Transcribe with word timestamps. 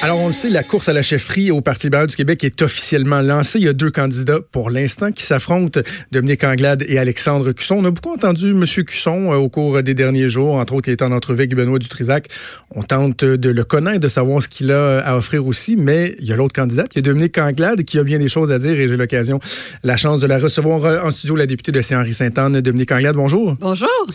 Alors, 0.00 0.20
on 0.20 0.28
le 0.28 0.32
sait, 0.32 0.48
la 0.48 0.62
course 0.62 0.88
à 0.88 0.92
la 0.92 1.02
chefferie 1.02 1.50
au 1.50 1.60
Parti 1.60 1.88
libéral 1.88 2.06
du 2.06 2.14
Québec 2.14 2.44
est 2.44 2.62
officiellement 2.62 3.20
lancée. 3.20 3.58
Il 3.58 3.64
y 3.64 3.68
a 3.68 3.72
deux 3.72 3.90
candidats 3.90 4.38
pour 4.52 4.70
l'instant 4.70 5.10
qui 5.10 5.24
s'affrontent, 5.24 5.80
Dominique 6.12 6.44
Anglade 6.44 6.84
et 6.86 6.98
Alexandre 6.98 7.50
Cusson. 7.50 7.78
On 7.80 7.84
a 7.84 7.90
beaucoup 7.90 8.14
entendu 8.14 8.52
M. 8.52 8.64
Cusson 8.64 9.32
euh, 9.32 9.36
au 9.36 9.48
cours 9.48 9.82
des 9.82 9.94
derniers 9.94 10.28
jours, 10.28 10.54
entre 10.54 10.74
autres, 10.74 10.88
il 10.88 10.92
est 10.92 11.02
en 11.02 11.10
entrevue 11.10 11.40
avec 11.40 11.56
Benoît 11.56 11.80
Dutrisac. 11.80 12.28
On 12.76 12.84
tente 12.84 13.24
de 13.24 13.50
le 13.50 13.64
connaître, 13.64 13.98
de 13.98 14.06
savoir 14.06 14.40
ce 14.40 14.48
qu'il 14.48 14.70
a 14.70 15.00
à 15.00 15.16
offrir 15.16 15.44
aussi, 15.44 15.74
mais 15.74 16.14
il 16.20 16.26
y 16.26 16.32
a 16.32 16.36
l'autre 16.36 16.54
candidate, 16.54 16.90
il 16.94 16.98
y 16.98 17.00
a 17.00 17.02
Dominique 17.02 17.36
Anglade 17.36 17.82
qui 17.82 17.98
a 17.98 18.04
bien 18.04 18.20
des 18.20 18.28
choses 18.28 18.52
à 18.52 18.60
dire 18.60 18.78
et 18.78 18.86
j'ai 18.86 18.96
l'occasion, 18.96 19.40
la 19.82 19.96
chance 19.96 20.20
de 20.20 20.28
la 20.28 20.38
recevoir 20.38 20.84
euh, 20.84 21.00
en 21.02 21.10
studio, 21.10 21.34
la 21.34 21.46
députée 21.46 21.72
de 21.72 21.80
Saint-Henri-Sainte-Anne, 21.80 22.60
Dominique 22.60 22.92
Anglade. 22.92 23.16
Bonjour. 23.16 23.56
Bonjour. 23.58 24.06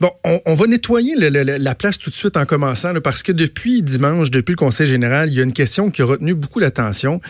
Bon, 0.00 0.10
on, 0.46 0.54
va 0.54 0.66
nettoyer 0.68 1.16
la 1.16 1.74
place 1.74 1.98
tout 1.98 2.10
de 2.10 2.14
suite 2.14 2.36
en 2.36 2.46
commençant, 2.46 2.94
parce 3.02 3.24
que 3.24 3.32
depuis 3.32 3.82
dimanche, 3.82 4.30
depuis 4.30 4.52
le 4.52 4.56
Conseil 4.56 4.86
général, 4.86 5.31
il 5.32 5.36
y 5.36 5.40
a 5.40 5.44
une 5.44 5.52
question 5.52 5.90
qui 5.90 6.02
a 6.02 6.04
retenu 6.04 6.34
beaucoup 6.34 6.58
l'attention 6.58 7.20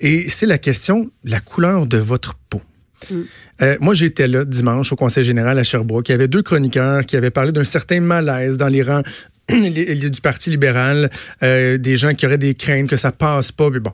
et 0.00 0.28
c'est 0.28 0.46
la 0.46 0.58
question 0.58 1.10
de 1.24 1.30
la 1.30 1.40
couleur 1.40 1.86
de 1.86 1.98
votre 1.98 2.34
peau. 2.48 2.62
Mm. 3.10 3.20
Euh, 3.62 3.76
moi, 3.80 3.94
j'étais 3.94 4.28
là 4.28 4.44
dimanche 4.44 4.92
au 4.92 4.96
Conseil 4.96 5.24
général 5.24 5.58
à 5.58 5.62
Sherbrooke. 5.62 6.08
Il 6.08 6.12
y 6.12 6.14
avait 6.14 6.28
deux 6.28 6.42
chroniqueurs 6.42 7.04
qui 7.04 7.16
avaient 7.16 7.30
parlé 7.30 7.52
d'un 7.52 7.64
certain 7.64 8.00
malaise 8.00 8.56
dans 8.56 8.68
les 8.68 8.82
rangs 8.82 9.02
du 9.48 10.20
Parti 10.22 10.50
libéral, 10.50 11.10
euh, 11.42 11.76
des 11.76 11.96
gens 11.96 12.14
qui 12.14 12.24
auraient 12.26 12.38
des 12.38 12.54
craintes 12.54 12.88
que 12.88 12.96
ça 12.96 13.12
passe 13.12 13.52
pas. 13.52 13.68
Mais 13.70 13.80
bon, 13.80 13.92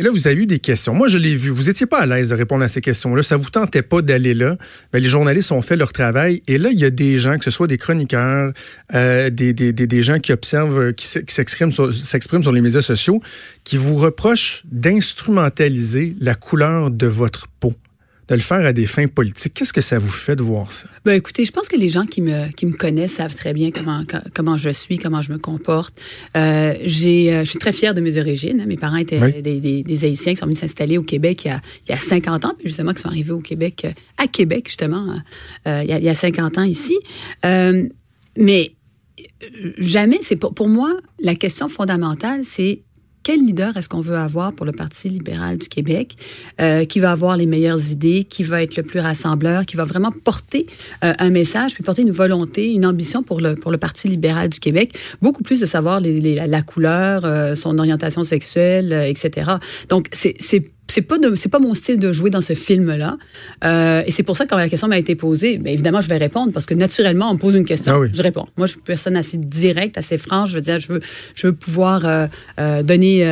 et 0.00 0.02
là, 0.02 0.10
vous 0.10 0.26
avez 0.26 0.40
eu 0.40 0.46
des 0.46 0.60
questions. 0.60 0.94
Moi, 0.94 1.08
je 1.08 1.18
l'ai 1.18 1.34
vu. 1.34 1.50
Vous 1.50 1.64
n'étiez 1.64 1.84
pas 1.84 1.98
à 1.98 2.06
l'aise 2.06 2.30
de 2.30 2.34
répondre 2.34 2.64
à 2.64 2.68
ces 2.68 2.80
questions-là. 2.80 3.22
Ça 3.22 3.36
vous 3.36 3.50
tentait 3.50 3.82
pas 3.82 4.00
d'aller 4.00 4.32
là. 4.32 4.56
Mais 4.94 5.00
les 5.00 5.10
journalistes 5.10 5.52
ont 5.52 5.60
fait 5.60 5.76
leur 5.76 5.92
travail. 5.92 6.40
Et 6.48 6.56
là, 6.56 6.70
il 6.72 6.78
y 6.78 6.86
a 6.86 6.90
des 6.90 7.18
gens, 7.18 7.36
que 7.36 7.44
ce 7.44 7.50
soit 7.50 7.66
des 7.66 7.76
chroniqueurs, 7.76 8.50
euh, 8.94 9.28
des, 9.28 9.52
des, 9.52 9.74
des, 9.74 10.02
gens 10.02 10.18
qui 10.18 10.32
observent, 10.32 10.94
qui 10.94 11.06
s'expriment 11.06 11.70
sur, 11.70 11.92
sur 11.92 12.52
les 12.52 12.62
médias 12.62 12.80
sociaux, 12.80 13.20
qui 13.62 13.76
vous 13.76 13.96
reprochent 13.96 14.62
d'instrumentaliser 14.72 16.16
la 16.18 16.34
couleur 16.34 16.90
de 16.90 17.06
votre 17.06 17.48
peau 17.60 17.74
de 18.30 18.34
le 18.36 18.40
faire 18.40 18.64
à 18.64 18.72
des 18.72 18.86
fins 18.86 19.08
politiques. 19.08 19.54
Qu'est-ce 19.54 19.72
que 19.72 19.80
ça 19.80 19.98
vous 19.98 20.10
fait 20.10 20.36
de 20.36 20.42
voir 20.42 20.70
ça? 20.70 20.88
Ben, 21.04 21.14
écoutez, 21.14 21.44
je 21.44 21.50
pense 21.50 21.68
que 21.68 21.76
les 21.76 21.88
gens 21.88 22.04
qui 22.04 22.22
me, 22.22 22.50
qui 22.52 22.64
me 22.64 22.72
connaissent 22.72 23.14
savent 23.14 23.34
très 23.34 23.52
bien 23.52 23.72
comment, 23.72 24.04
comment 24.34 24.56
je 24.56 24.70
suis, 24.70 24.98
comment 24.98 25.20
je 25.20 25.32
me 25.32 25.38
comporte. 25.38 26.00
Euh, 26.36 26.74
j'ai, 26.84 27.34
euh, 27.34 27.40
je 27.40 27.50
suis 27.50 27.58
très 27.58 27.72
fière 27.72 27.92
de 27.92 28.00
mes 28.00 28.18
origines. 28.18 28.64
Mes 28.66 28.76
parents 28.76 28.96
étaient 28.96 29.42
des, 29.42 29.60
des, 29.60 29.82
des, 29.82 30.04
Haïtiens 30.04 30.32
qui 30.32 30.36
sont 30.36 30.46
venus 30.46 30.60
s'installer 30.60 30.96
au 30.96 31.02
Québec 31.02 31.44
il 31.44 31.48
y, 31.48 31.50
a, 31.50 31.60
il 31.88 31.90
y 31.90 31.92
a 31.92 31.98
50 31.98 32.44
ans, 32.44 32.54
puis 32.56 32.68
justement 32.68 32.92
qui 32.92 33.02
sont 33.02 33.08
arrivés 33.08 33.32
au 33.32 33.40
Québec, 33.40 33.84
euh, 33.84 33.92
à 34.16 34.28
Québec 34.28 34.66
justement, 34.66 35.16
euh, 35.66 35.80
il, 35.82 35.90
y 35.90 35.92
a, 35.92 35.98
il, 35.98 36.04
y 36.04 36.08
a, 36.08 36.14
50 36.14 36.58
ans 36.58 36.62
ici. 36.62 36.96
Euh, 37.44 37.88
mais 38.36 38.74
jamais, 39.78 40.18
c'est 40.22 40.36
pour, 40.36 40.54
pour 40.54 40.68
moi, 40.68 40.96
la 41.18 41.34
question 41.34 41.68
fondamentale, 41.68 42.42
c'est 42.44 42.82
quel 43.22 43.44
leader 43.44 43.76
est-ce 43.76 43.88
qu'on 43.88 44.00
veut 44.00 44.16
avoir 44.16 44.52
pour 44.52 44.66
le 44.66 44.72
Parti 44.72 45.08
libéral 45.08 45.58
du 45.58 45.68
Québec, 45.68 46.16
euh, 46.60 46.84
qui 46.84 47.00
va 47.00 47.12
avoir 47.12 47.36
les 47.36 47.46
meilleures 47.46 47.90
idées, 47.90 48.24
qui 48.24 48.42
va 48.42 48.62
être 48.62 48.76
le 48.76 48.82
plus 48.82 49.00
rassembleur, 49.00 49.66
qui 49.66 49.76
va 49.76 49.84
vraiment 49.84 50.12
porter 50.24 50.66
euh, 51.04 51.12
un 51.18 51.30
message, 51.30 51.74
puis 51.74 51.82
porter 51.82 52.02
une 52.02 52.10
volonté, 52.10 52.72
une 52.72 52.86
ambition 52.86 53.22
pour 53.22 53.40
le, 53.40 53.54
pour 53.54 53.70
le 53.70 53.78
Parti 53.78 54.08
libéral 54.08 54.48
du 54.48 54.58
Québec, 54.58 54.96
beaucoup 55.20 55.42
plus 55.42 55.60
de 55.60 55.66
savoir 55.66 56.00
la 56.00 56.62
couleur, 56.62 57.24
euh, 57.24 57.54
son 57.54 57.78
orientation 57.78 58.24
sexuelle, 58.24 58.92
etc. 58.92 59.52
Donc, 59.88 60.06
c'est 60.12 60.62
c'est 60.90 61.02
pas 61.02 61.16
c'est 61.36 61.48
pas 61.48 61.58
mon 61.58 61.74
style 61.74 61.98
de 61.98 62.12
jouer 62.12 62.30
dans 62.30 62.40
ce 62.40 62.54
film 62.54 62.94
là 62.94 63.16
euh, 63.64 64.02
et 64.06 64.10
c'est 64.10 64.22
pour 64.22 64.36
ça 64.36 64.44
que 64.44 64.50
quand 64.50 64.56
la 64.56 64.68
question 64.68 64.88
m'a 64.88 64.98
été 64.98 65.14
posée 65.14 65.58
bien 65.58 65.72
évidemment 65.72 66.00
je 66.00 66.08
vais 66.08 66.16
répondre 66.16 66.52
parce 66.52 66.66
que 66.66 66.74
naturellement 66.74 67.30
on 67.30 67.34
me 67.34 67.38
pose 67.38 67.54
une 67.54 67.64
question. 67.64 68.02
Ah 68.02 68.10
je 68.12 68.22
réponds. 68.22 68.46
Moi 68.56 68.66
je 68.66 68.72
suis 68.72 68.80
une 68.80 68.84
personne 68.84 69.16
assez 69.16 69.38
directe 69.38 69.96
assez 69.98 70.18
franche. 70.18 70.50
Je 70.50 70.54
veux 70.56 70.60
dire 70.60 70.80
je 70.80 70.92
veux 70.92 71.00
je 71.34 71.46
veux 71.46 71.52
pouvoir 71.52 72.04
euh, 72.04 72.26
euh, 72.58 72.82
donner 72.82 73.24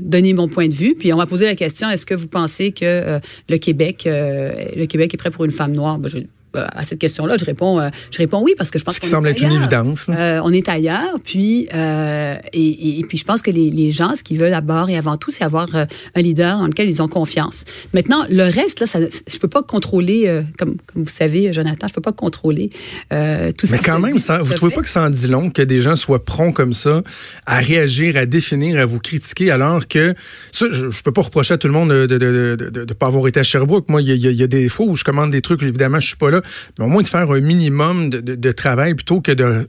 donner 0.00 0.32
mon 0.34 0.48
point 0.48 0.68
de 0.68 0.74
vue. 0.74 0.94
Puis 0.98 1.12
on 1.12 1.16
m'a 1.16 1.26
posé 1.26 1.46
la 1.46 1.54
question 1.54 1.88
est-ce 1.88 2.06
que 2.06 2.14
vous 2.14 2.28
pensez 2.28 2.72
que 2.72 3.20
le 3.48 3.58
Québec 3.58 4.02
le 4.06 4.84
Québec 4.86 5.14
est 5.14 5.18
prêt 5.18 5.30
pour 5.30 5.44
une 5.44 5.52
femme 5.52 5.72
noire? 5.72 5.98
Ben, 5.98 6.08
je, 6.08 6.18
à 6.56 6.84
cette 6.84 6.98
question-là, 6.98 7.36
je 7.38 7.44
réponds, 7.44 7.80
euh, 7.80 7.88
je 8.10 8.18
réponds 8.18 8.42
oui 8.42 8.54
parce 8.56 8.70
que 8.70 8.78
je 8.78 8.84
pense. 8.84 8.94
Ce 8.94 9.00
qui 9.00 9.08
semble 9.08 9.28
être 9.28 9.42
une 9.42 9.52
évidence. 9.52 10.06
Euh, 10.08 10.40
on 10.44 10.52
est 10.52 10.68
ailleurs, 10.68 11.18
puis 11.22 11.68
euh, 11.74 12.36
et, 12.52 12.98
et, 13.00 13.04
puis 13.04 13.18
je 13.18 13.24
pense 13.24 13.42
que 13.42 13.50
les, 13.50 13.70
les, 13.70 13.90
gens, 13.90 14.14
ce 14.16 14.22
qu'ils 14.22 14.38
veulent 14.38 14.50
d'abord 14.50 14.88
et 14.90 14.96
avant 14.96 15.16
tout, 15.16 15.30
c'est 15.30 15.44
avoir 15.44 15.68
un 15.74 16.20
leader 16.20 16.58
dans 16.58 16.66
lequel 16.66 16.88
ils 16.88 17.02
ont 17.02 17.08
confiance. 17.08 17.64
Maintenant, 17.94 18.24
le 18.30 18.44
reste 18.44 18.80
là, 18.80 18.86
ça, 18.86 19.00
je 19.00 19.38
peux 19.38 19.48
pas 19.48 19.62
contrôler, 19.62 20.42
comme, 20.58 20.76
comme, 20.86 21.02
vous 21.02 21.08
savez, 21.08 21.52
Jonathan, 21.52 21.88
je 21.88 21.94
peux 21.94 22.00
pas 22.00 22.12
contrôler 22.12 22.70
tout 22.70 23.66
ça. 23.66 23.76
Mais 23.76 23.78
quand 23.78 24.00
même, 24.00 24.18
ça, 24.18 24.38
vous 24.38 24.54
trouvez 24.54 24.74
pas 24.74 24.82
que 24.82 24.88
ça 24.88 25.02
en 25.02 25.10
dit 25.10 25.28
long 25.28 25.50
que 25.50 25.62
des 25.62 25.80
gens 25.82 25.96
soient 25.96 26.24
prompts 26.24 26.54
comme 26.54 26.72
ça 26.72 27.02
à 27.46 27.58
réagir, 27.58 28.16
à 28.16 28.26
définir, 28.26 28.78
à 28.78 28.84
vous 28.84 28.98
critiquer, 28.98 29.50
alors 29.50 29.86
que 29.86 30.14
ça, 30.52 30.66
je, 30.70 30.90
je 30.90 31.02
peux 31.02 31.12
pas 31.12 31.22
reprocher 31.22 31.54
à 31.54 31.58
tout 31.58 31.68
le 31.68 31.74
monde 31.74 31.90
de 31.90 32.16
de 32.86 32.94
pas 32.94 33.06
avoir 33.06 33.26
été 33.28 33.40
à 33.40 33.42
Sherbrooke. 33.42 33.88
Moi, 33.88 34.02
il 34.02 34.08
y, 34.08 34.34
y, 34.34 34.42
a 34.42 34.46
des 34.46 34.68
fois 34.68 34.86
où 34.86 34.96
je 34.96 35.04
commande 35.04 35.30
des 35.30 35.42
trucs, 35.42 35.62
évidemment, 35.62 36.00
je 36.00 36.08
suis 36.08 36.16
pas 36.16 36.30
là 36.30 36.42
mais 36.78 36.84
au 36.84 36.88
moins 36.88 37.02
de 37.02 37.08
faire 37.08 37.30
un 37.30 37.40
minimum 37.40 38.10
de, 38.10 38.52
travail 38.52 38.94
plutôt 38.94 39.20
que 39.20 39.32
de 39.32 39.68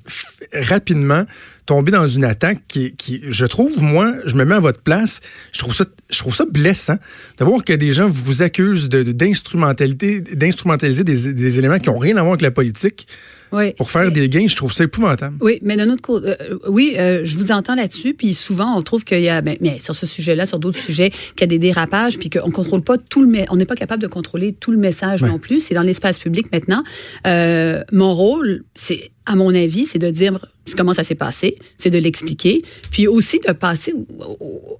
rapidement 0.53 1.25
tomber 1.65 1.91
dans 1.91 2.07
une 2.07 2.23
attaque 2.23 2.59
qui, 2.67 3.21
je 3.27 3.45
trouve, 3.45 3.81
moi, 3.81 4.13
je 4.25 4.35
me 4.35 4.45
mets 4.45 4.55
à 4.55 4.59
votre 4.59 4.81
place, 4.81 5.19
je 5.51 5.59
trouve 5.59 5.75
ça, 5.75 5.85
je 6.09 6.19
trouve 6.19 6.33
ça 6.33 6.45
blessant 6.49 6.97
de 7.37 7.43
voir 7.43 7.63
que 7.65 7.73
des 7.73 7.91
gens 7.91 8.07
vous 8.07 8.41
accusent 8.41 8.87
d'instrumentalité, 8.89 10.21
d'instrumentaliser 10.21 11.03
des, 11.03 11.33
des 11.33 11.59
éléments 11.59 11.79
qui 11.79 11.89
n'ont 11.89 11.97
rien 11.97 12.15
à 12.17 12.21
voir 12.21 12.33
avec 12.33 12.41
la 12.41 12.51
politique 12.51 13.07
oui. 13.51 13.73
Pour 13.73 13.91
faire 13.91 14.11
des 14.11 14.29
gains, 14.29 14.47
je 14.47 14.55
trouve 14.55 14.73
ça 14.73 14.83
épouvantable. 14.83 15.37
Oui, 15.41 15.59
mais 15.61 15.75
d'un 15.77 15.89
autre 15.89 16.01
côté, 16.01 16.29
euh, 16.29 16.57
oui, 16.67 16.95
euh, 16.97 17.21
je 17.23 17.37
vous 17.37 17.51
entends 17.51 17.75
là-dessus, 17.75 18.13
puis 18.13 18.33
souvent 18.33 18.77
on 18.77 18.81
trouve 18.81 19.03
qu'il 19.03 19.21
y 19.21 19.29
a, 19.29 19.41
mais, 19.41 19.57
mais 19.61 19.79
sur 19.79 19.95
ce 19.95 20.05
sujet-là, 20.05 20.45
sur 20.45 20.59
d'autres 20.59 20.79
sujets, 20.79 21.09
qu'il 21.09 21.41
y 21.41 21.43
a 21.43 21.47
des 21.47 21.59
dérapages, 21.59 22.17
puis 22.17 22.29
qu'on 22.29 22.51
contrôle 22.51 22.81
pas 22.81 22.97
tout 22.97 23.23
le, 23.23 23.45
on 23.49 23.55
n'est 23.55 23.65
pas 23.65 23.75
capable 23.75 24.01
de 24.01 24.07
contrôler 24.07 24.53
tout 24.53 24.71
le 24.71 24.77
message 24.77 25.21
non 25.21 25.39
plus. 25.39 25.59
C'est 25.59 25.75
dans 25.75 25.81
l'espace 25.81 26.19
public 26.19 26.51
maintenant. 26.51 26.83
Euh, 27.25 27.83
mon 27.91 28.13
rôle, 28.13 28.63
c'est 28.75 29.11
à 29.27 29.35
mon 29.35 29.53
avis, 29.53 29.85
c'est 29.85 29.99
de 29.99 30.09
dire 30.09 30.39
comment 30.75 30.93
ça 30.93 31.03
s'est 31.03 31.15
passé, 31.15 31.57
c'est 31.77 31.89
de 31.89 31.97
l'expliquer, 31.97 32.61
puis 32.91 33.07
aussi 33.07 33.39
de 33.45 33.51
passer 33.51 33.93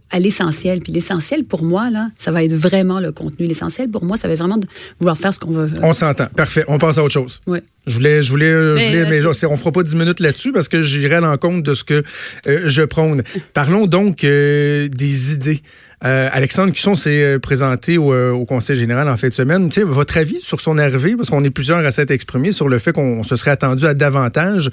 à 0.09 0.19
l'essentiel. 0.19 0.80
Puis 0.80 0.91
l'essentiel, 0.91 1.44
pour 1.44 1.63
moi, 1.63 1.90
là, 1.90 2.09
ça 2.18 2.31
va 2.31 2.44
être 2.44 2.53
vraiment 2.53 3.00
le 3.00 3.12
contenu. 3.12 3.46
L'essentiel, 3.46 3.90
pour 3.90 4.03
moi, 4.03 4.18
ça 4.18 4.28
va 4.28 4.34
être 4.34 4.40
vraiment 4.40 4.58
de 4.58 4.68
vouloir 5.00 5.18
faire 5.18 5.34
ce 5.34 5.40
qu'on 5.40 5.52
veut. 5.52 5.69
On 5.84 5.94
s'entend. 5.94 6.28
Parfait. 6.35 6.63
On 6.68 6.78
passe 6.78 6.97
à 6.97 7.03
autre 7.03 7.13
chose. 7.13 7.41
Oui. 7.46 7.59
Je 7.85 7.94
voulais, 7.94 8.24
je 8.24 8.30
voulais, 8.30 8.53
mais, 8.53 8.80
je 8.80 9.06
voulais, 9.06 9.22
mais 9.22 9.46
on 9.46 9.56
fera 9.56 9.72
pas 9.72 9.84
dix 9.84 9.96
minutes 9.96 10.19
là-dessus 10.19 10.52
parce 10.52 10.68
que 10.68 10.81
j'irai 10.81 11.16
à 11.16 11.22
l'encontre 11.22 11.64
de 11.64 11.74
ce 11.74 11.84
que 11.84 12.03
euh, 12.47 12.64
je 12.66 12.81
prône. 12.84 13.24
Parlons 13.53 13.88
donc 13.88 14.24
euh, 14.24 14.90
des 14.90 15.34
idées. 15.34 15.62
Euh, 16.06 16.30
Alexandre 16.31 16.72
Cusson 16.72 16.94
s'est 16.94 17.24
euh, 17.24 17.40
présenté 17.40 17.97
au, 17.97 18.13
euh, 18.13 18.31
au, 18.31 18.46
Conseil 18.46 18.75
général 18.75 19.09
en 19.09 19.18
fin 19.18 19.30
de 19.30 19.34
semaine. 19.34 19.68
Votre 19.84 20.18
avis 20.18 20.40
sur 20.40 20.62
son 20.62 20.78
arrivée, 20.78 21.16
parce 21.16 21.31
qu'on 21.31 21.44
est 21.44 21.50
plusieurs 21.50 21.84
à 21.84 21.91
s'être 21.91 22.12
exprimés 22.12 22.52
sur 22.52 22.69
le 22.69 22.78
fait 22.78 22.94
qu'on 22.94 23.24
se 23.24 23.35
serait 23.35 23.52
attendu 23.52 23.85
à 23.85 23.96
davantage. 23.96 24.69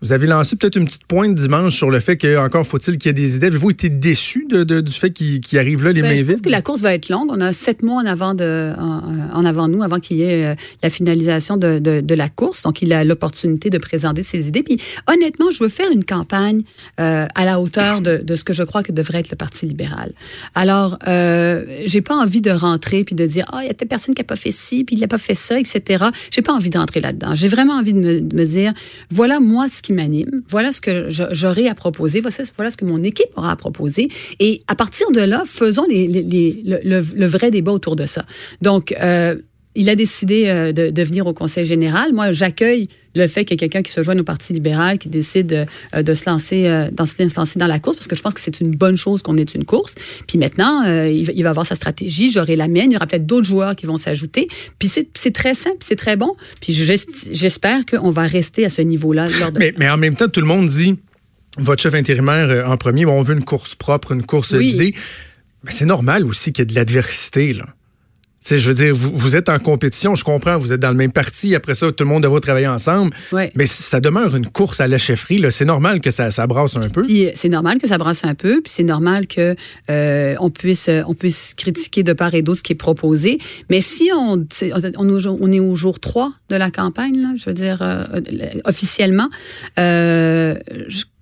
Vous 0.00 0.12
avez 0.12 0.28
lancé 0.28 0.54
peut-être 0.54 0.76
une 0.76 0.84
petite 0.84 1.06
pointe 1.06 1.34
dimanche 1.34 1.74
sur 1.74 1.90
le 1.90 1.98
fait 1.98 2.16
qu'encore 2.16 2.64
faut-il 2.64 2.98
qu'il 2.98 3.08
y 3.08 3.10
ait 3.10 3.14
des 3.14 3.36
idées. 3.36 3.48
Avez-vous 3.48 3.70
été 3.70 3.88
déçu 3.88 4.46
de, 4.48 4.62
de, 4.62 4.80
du 4.80 4.92
fait 4.92 5.10
qu'il 5.10 5.40
qu 5.40 5.58
arrive 5.58 5.82
là, 5.82 5.92
les 5.92 6.02
ben, 6.02 6.08
mains 6.08 6.14
vides? 6.14 6.26
Je 6.26 6.32
pense 6.32 6.40
que 6.40 6.48
la 6.50 6.62
course 6.62 6.80
va 6.82 6.94
être 6.94 7.08
longue. 7.08 7.28
On 7.30 7.40
a 7.40 7.52
sept 7.52 7.82
mois 7.82 8.00
en 8.00 8.06
avant, 8.06 8.34
de, 8.34 8.72
en, 8.78 9.44
avant 9.44 9.66
nous, 9.66 9.82
avant 9.82 9.98
qu'il 9.98 10.18
y 10.18 10.22
ait 10.22 10.54
la 10.82 10.90
finalisation 10.90 11.56
de, 11.56 11.80
de, 11.80 12.00
de, 12.00 12.14
la 12.14 12.28
course. 12.28 12.62
Donc, 12.62 12.80
il 12.80 12.92
a 12.92 13.04
l'opportunité 13.04 13.70
de 13.70 13.78
présenter 13.78 14.22
ses 14.22 14.48
idées. 14.48 14.62
Puis, 14.62 14.80
honnêtement, 15.08 15.50
je 15.50 15.62
veux 15.62 15.68
faire 15.68 15.90
une 15.90 16.04
campagne 16.04 16.62
euh, 17.00 17.26
à 17.34 17.44
la 17.44 17.60
hauteur 17.60 18.00
de, 18.00 18.18
de 18.18 18.36
ce 18.36 18.44
que 18.44 18.54
je 18.54 18.62
crois 18.62 18.82
que 18.82 18.92
devrait 18.92 19.18
être 19.18 19.30
le 19.30 19.36
Parti 19.36 19.66
libéral. 19.66 20.12
Alors, 20.60 20.98
euh, 21.08 21.64
j'ai 21.86 22.02
pas 22.02 22.14
envie 22.14 22.42
de 22.42 22.50
rentrer 22.50 23.02
puis 23.02 23.14
de 23.14 23.24
dire 23.24 23.46
ah 23.50 23.60
il 23.62 23.68
y 23.68 23.70
a 23.70 23.72
telle 23.72 23.88
personne 23.88 24.14
qui 24.14 24.20
a 24.20 24.24
pas 24.24 24.36
fait 24.36 24.50
ci 24.50 24.84
puis 24.84 24.94
il 24.94 25.02
a 25.02 25.08
pas 25.08 25.16
fait 25.16 25.34
ça 25.34 25.58
etc. 25.58 26.04
J'ai 26.30 26.42
pas 26.42 26.52
envie 26.52 26.68
d'entrer 26.68 27.00
là-dedans. 27.00 27.34
J'ai 27.34 27.48
vraiment 27.48 27.72
envie 27.78 27.94
de 27.94 27.98
me, 27.98 28.20
me, 28.20 28.44
dire 28.44 28.74
voilà 29.08 29.40
moi 29.40 29.70
ce 29.70 29.80
qui 29.80 29.94
m'anime, 29.94 30.42
voilà 30.46 30.70
ce 30.70 30.82
que 30.82 31.06
j'aurai 31.08 31.66
à 31.66 31.74
proposer, 31.74 32.20
voilà 32.20 32.70
ce 32.70 32.76
que 32.76 32.84
mon 32.84 33.02
équipe 33.02 33.30
aura 33.36 33.52
à 33.52 33.56
proposer 33.56 34.10
et 34.38 34.62
à 34.66 34.74
partir 34.74 35.10
de 35.12 35.22
là 35.22 35.44
faisons 35.46 35.86
les, 35.88 36.06
les, 36.06 36.22
les, 36.22 36.62
le, 36.62 37.00
le, 37.00 37.26
vrai 37.26 37.50
débat 37.50 37.72
autour 37.72 37.96
de 37.96 38.04
ça. 38.04 38.26
Donc 38.60 38.94
euh, 39.00 39.36
il 39.76 39.88
a 39.88 39.94
décidé 39.94 40.44
euh, 40.46 40.72
de, 40.72 40.90
de, 40.90 41.02
venir 41.02 41.26
au 41.26 41.32
Conseil 41.32 41.64
général. 41.64 42.12
Moi, 42.12 42.32
j'accueille 42.32 42.88
le 43.14 43.26
fait 43.26 43.44
qu'il 43.44 43.54
y 43.54 43.54
ait 43.54 43.68
quelqu'un 43.68 43.82
qui 43.82 43.92
se 43.92 44.02
joigne 44.02 44.20
au 44.20 44.24
Parti 44.24 44.52
libéral, 44.52 44.98
qui 44.98 45.08
décide 45.08 45.66
euh, 45.94 46.02
de 46.02 46.14
se 46.14 46.28
lancer, 46.28 46.66
euh, 46.66 46.90
dans, 46.90 47.06
se 47.06 47.36
lancer 47.36 47.58
dans 47.58 47.66
la 47.68 47.78
course, 47.78 47.96
parce 47.96 48.08
que 48.08 48.16
je 48.16 48.22
pense 48.22 48.34
que 48.34 48.40
c'est 48.40 48.60
une 48.60 48.72
bonne 48.72 48.96
chose 48.96 49.22
qu'on 49.22 49.36
ait 49.36 49.42
une 49.42 49.64
course. 49.64 49.94
Puis 50.26 50.38
maintenant, 50.38 50.82
il, 51.06 51.30
il, 51.30 51.42
va 51.42 51.50
avoir 51.50 51.66
sa 51.66 51.76
stratégie, 51.76 52.30
j'aurai 52.30 52.56
la 52.56 52.66
mienne, 52.66 52.90
il 52.90 52.94
y 52.94 52.96
aura 52.96 53.06
peut-être 53.06 53.26
d'autres 53.26 53.46
joueurs 53.46 53.76
qui 53.76 53.86
vont 53.86 53.96
s'ajouter. 53.96 54.48
Puis 54.78 54.90
c'est 55.14 55.32
très 55.32 55.54
simple, 55.54 55.78
c'est 55.80 55.96
très 55.96 56.16
bon. 56.16 56.34
Puis 56.60 56.72
j'espère 56.72 57.86
qu'on 57.86 58.10
va 58.10 58.22
rester 58.22 58.64
à 58.64 58.70
ce 58.70 58.82
niveau-là. 58.82 59.24
Mais, 59.56 59.72
mais 59.78 59.88
en 59.88 59.96
même 59.96 60.16
temps, 60.16 60.28
tout 60.28 60.40
le 60.40 60.46
monde 60.46 60.66
dit, 60.66 60.96
votre 61.58 61.82
chef 61.82 61.94
intérimaire 61.94 62.68
en 62.68 62.76
premier, 62.76 63.06
on 63.06 63.22
veut 63.22 63.34
une 63.34 63.44
course 63.44 63.74
propre, 63.74 64.12
une 64.12 64.24
course 64.24 64.54
d'idées. 64.54 64.94
Mais 65.64 65.70
c'est 65.70 65.86
normal 65.86 66.24
aussi 66.24 66.52
qu'il 66.52 66.62
y 66.62 66.64
ait 66.64 66.66
de 66.66 66.74
l'adversité, 66.74 67.52
là. 67.52 67.66
Je 68.46 68.68
veux 68.68 68.74
dire, 68.74 68.94
vous, 68.94 69.36
êtes 69.36 69.48
en 69.48 69.58
compétition, 69.58 70.14
je 70.14 70.24
comprends, 70.24 70.58
vous 70.58 70.72
êtes 70.72 70.80
dans 70.80 70.90
le 70.90 70.96
même 70.96 71.12
parti, 71.12 71.54
après 71.54 71.74
ça, 71.74 71.92
tout 71.92 72.04
le 72.04 72.10
monde 72.10 72.22
devra 72.22 72.40
travailler 72.40 72.68
ensemble. 72.68 73.14
Mais 73.54 73.66
ça 73.66 74.00
demeure 74.00 74.34
une 74.36 74.46
course 74.46 74.80
à 74.80 74.88
la 74.88 74.98
chefferie. 74.98 75.42
C'est 75.50 75.64
normal 75.64 76.00
que 76.00 76.10
ça, 76.10 76.30
ça, 76.30 76.46
brasse 76.46 76.76
un 76.76 76.88
peu. 76.88 77.04
C'est 77.34 77.48
normal 77.48 77.78
que 77.78 77.86
ça 77.86 77.98
brasse 77.98 78.24
un 78.24 78.34
peu, 78.34 78.60
puis 78.60 78.72
c'est 78.72 78.82
normal 78.82 79.26
que 79.26 79.54
euh, 79.90 80.34
on, 80.40 80.50
puisse, 80.50 80.90
on 81.06 81.14
puisse 81.14 81.54
critiquer 81.54 82.02
de 82.02 82.12
part 82.12 82.34
et 82.34 82.42
d'autre 82.42 82.58
ce 82.58 82.62
qui 82.62 82.72
est 82.72 82.76
proposé. 82.76 83.38
Mais 83.68 83.80
si 83.80 84.10
on, 84.14 84.46
on, 84.96 85.52
est 85.52 85.60
au 85.60 85.74
jour 85.74 86.00
3 86.00 86.32
de 86.48 86.56
la 86.56 86.70
campagne, 86.70 87.20
là, 87.20 87.28
je 87.36 87.44
veux 87.44 87.54
dire, 87.54 87.78
euh, 87.82 88.04
officiellement, 88.64 89.28
euh, 89.78 90.54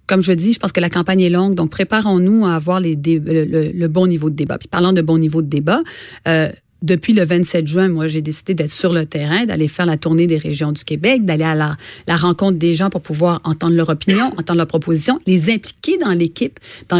comme 0.09 0.23
je 0.23 0.33
dis, 0.33 0.55
je 0.55 0.59
pense 0.59 0.73
que 0.73 0.81
la 0.81 0.91
campagne 0.91 1.21
est 1.21 1.31
longue, 1.31 1.55
donc 1.55 1.71
préparons-nous 1.71 2.47
à 2.47 2.55
avoir 2.55 2.81
les 2.81 2.97
le, 2.97 3.87
bon 3.87 4.07
niveau 4.07 4.31
de 4.31 4.35
débat. 4.35 4.59
Puis 4.59 4.69
parlant 4.69 4.93
de 4.93 5.03
bon 5.03 5.19
niveau 5.19 5.43
de 5.43 5.49
débat, 5.49 5.81
euh, 6.27 6.49
depuis 6.83 7.13
le 7.13 7.25
27 7.25 7.67
juin, 7.67 7.89
moi, 7.89 8.07
j'ai 8.07 8.23
décidé 8.23 8.55
d'être 8.55 8.71
sur 8.71 8.93
le 8.93 9.05
terrain, 9.05 9.47
d'aller 9.47 9.69
faire 9.69 9.87
la 9.87 9.97
tournée 9.97 10.27
des 10.27 10.39
régions 10.39 10.73
du 10.73 10.85
Québec, 10.85 11.25
d'aller 11.25 11.45
à 11.45 11.55
la, 11.55 11.77
la, 12.07 12.17
rencontre 12.17 12.59
des 12.59 12.75
gens 12.75 12.91
pour 12.91 13.01
pouvoir 13.01 13.39
entendre 13.45 13.75
leur 13.75 13.89
opinion, 13.89 14.27
entendre 14.39 14.59
leurs 14.59 14.67
propositions, 14.67 15.19
les 15.27 15.51
impliquer 15.51 15.99
dans 15.99 16.13
l'équipe 16.13 16.59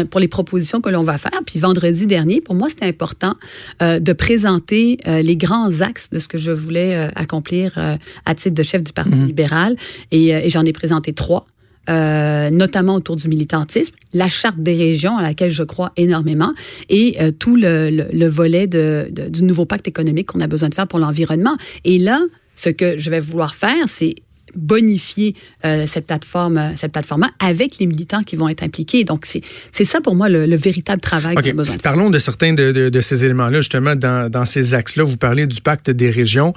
pour 0.09 0.19
les 0.19 0.27
propositions 0.27 0.81
que 0.81 0.89
l'on 0.89 1.03
va 1.03 1.17
faire. 1.17 1.39
Puis 1.45 1.59
vendredi 1.59 2.07
dernier, 2.07 2.41
pour 2.41 2.55
moi, 2.55 2.69
c'était 2.69 2.85
important 2.85 3.35
euh, 3.81 3.99
de 3.99 4.13
présenter 4.13 4.97
euh, 5.07 5.21
les 5.21 5.37
grands 5.37 5.81
axes 5.81 6.09
de 6.09 6.19
ce 6.19 6.27
que 6.27 6.37
je 6.37 6.51
voulais 6.51 6.95
euh, 6.95 7.07
accomplir 7.15 7.73
euh, 7.77 7.95
à 8.25 8.35
titre 8.35 8.55
de 8.55 8.63
chef 8.63 8.83
du 8.83 8.93
Parti 8.93 9.11
mm-hmm. 9.11 9.25
libéral. 9.25 9.75
Et, 10.11 10.29
et 10.29 10.49
j'en 10.49 10.65
ai 10.65 10.73
présenté 10.73 11.13
trois. 11.13 11.47
Euh, 11.89 12.49
notamment 12.51 12.95
autour 12.95 13.15
du 13.15 13.27
militantisme, 13.29 13.95
la 14.13 14.29
charte 14.29 14.59
des 14.59 14.75
régions 14.75 15.17
à 15.17 15.23
laquelle 15.23 15.51
je 15.51 15.63
crois 15.63 15.91
énormément 15.97 16.53
et 16.87 17.17
euh, 17.19 17.31
tout 17.31 17.55
le, 17.55 17.89
le, 17.89 18.27
volet 18.27 18.67
du 18.67 19.43
nouveau 19.43 19.65
pacte 19.65 19.87
économique 19.87 20.27
qu'on 20.27 20.41
a 20.41 20.47
besoin 20.47 20.69
de 20.69 20.75
faire 20.75 20.87
pour 20.87 20.99
l'environnement. 20.99 21.57
Et 21.85 21.97
là, 21.97 22.21
ce 22.53 22.69
que 22.69 22.97
je 22.99 23.09
vais 23.09 23.19
vouloir 23.19 23.55
faire, 23.55 23.87
c'est 23.87 24.13
bonifier 24.55 25.35
euh, 25.65 25.85
cette 25.85 26.07
plateforme 26.07 26.73
cette 26.75 26.91
plateforme 26.91 27.27
avec 27.39 27.79
les 27.79 27.85
militants 27.85 28.23
qui 28.23 28.35
vont 28.35 28.49
être 28.49 28.63
impliqués. 28.63 29.03
Donc, 29.03 29.25
c'est 29.25 29.83
ça 29.83 30.01
pour 30.01 30.15
moi 30.15 30.29
le, 30.29 30.55
véritable 30.55 31.01
travail 31.01 31.35
qu'on 31.35 31.49
a 31.49 31.53
besoin 31.53 31.75
de 31.75 31.81
faire. 31.81 31.91
Parlons 31.91 32.09
de 32.09 32.19
certains 32.19 32.53
de, 32.53 32.71
de, 32.71 32.89
de 32.89 33.01
ces 33.01 33.23
éléments-là, 33.23 33.61
justement, 33.61 33.95
dans, 33.95 34.29
dans 34.29 34.45
ces 34.45 34.73
axes-là. 34.73 35.03
Vous 35.03 35.17
parlez 35.17 35.47
du 35.47 35.61
pacte 35.61 35.89
des 35.89 36.09
régions. 36.09 36.53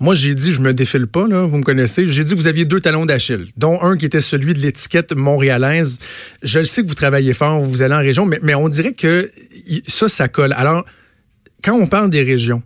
Moi, 0.00 0.14
j'ai 0.14 0.34
dit, 0.34 0.52
je 0.52 0.60
me 0.60 0.74
défile 0.74 1.06
pas, 1.06 1.26
là, 1.26 1.46
vous 1.46 1.56
me 1.56 1.62
connaissez, 1.62 2.06
j'ai 2.06 2.24
dit 2.24 2.34
que 2.34 2.38
vous 2.38 2.46
aviez 2.48 2.64
deux 2.64 2.80
talons 2.80 3.06
d'Achille, 3.06 3.46
dont 3.56 3.80
un 3.82 3.96
qui 3.96 4.06
était 4.06 4.20
celui 4.20 4.54
de 4.54 4.58
l'étiquette 4.58 5.12
montréalaise. 5.12 5.98
Je 6.42 6.58
le 6.58 6.64
sais 6.64 6.82
que 6.82 6.88
vous 6.88 6.94
travaillez 6.94 7.34
fort, 7.34 7.60
vous 7.60 7.82
allez 7.82 7.94
en 7.94 7.98
région, 7.98 8.26
mais, 8.26 8.38
mais 8.42 8.54
on 8.54 8.68
dirait 8.68 8.92
que 8.92 9.30
ça, 9.86 10.08
ça 10.08 10.28
colle. 10.28 10.52
Alors, 10.56 10.84
quand 11.62 11.74
on 11.74 11.86
parle 11.86 12.10
des 12.10 12.22
régions, 12.22 12.62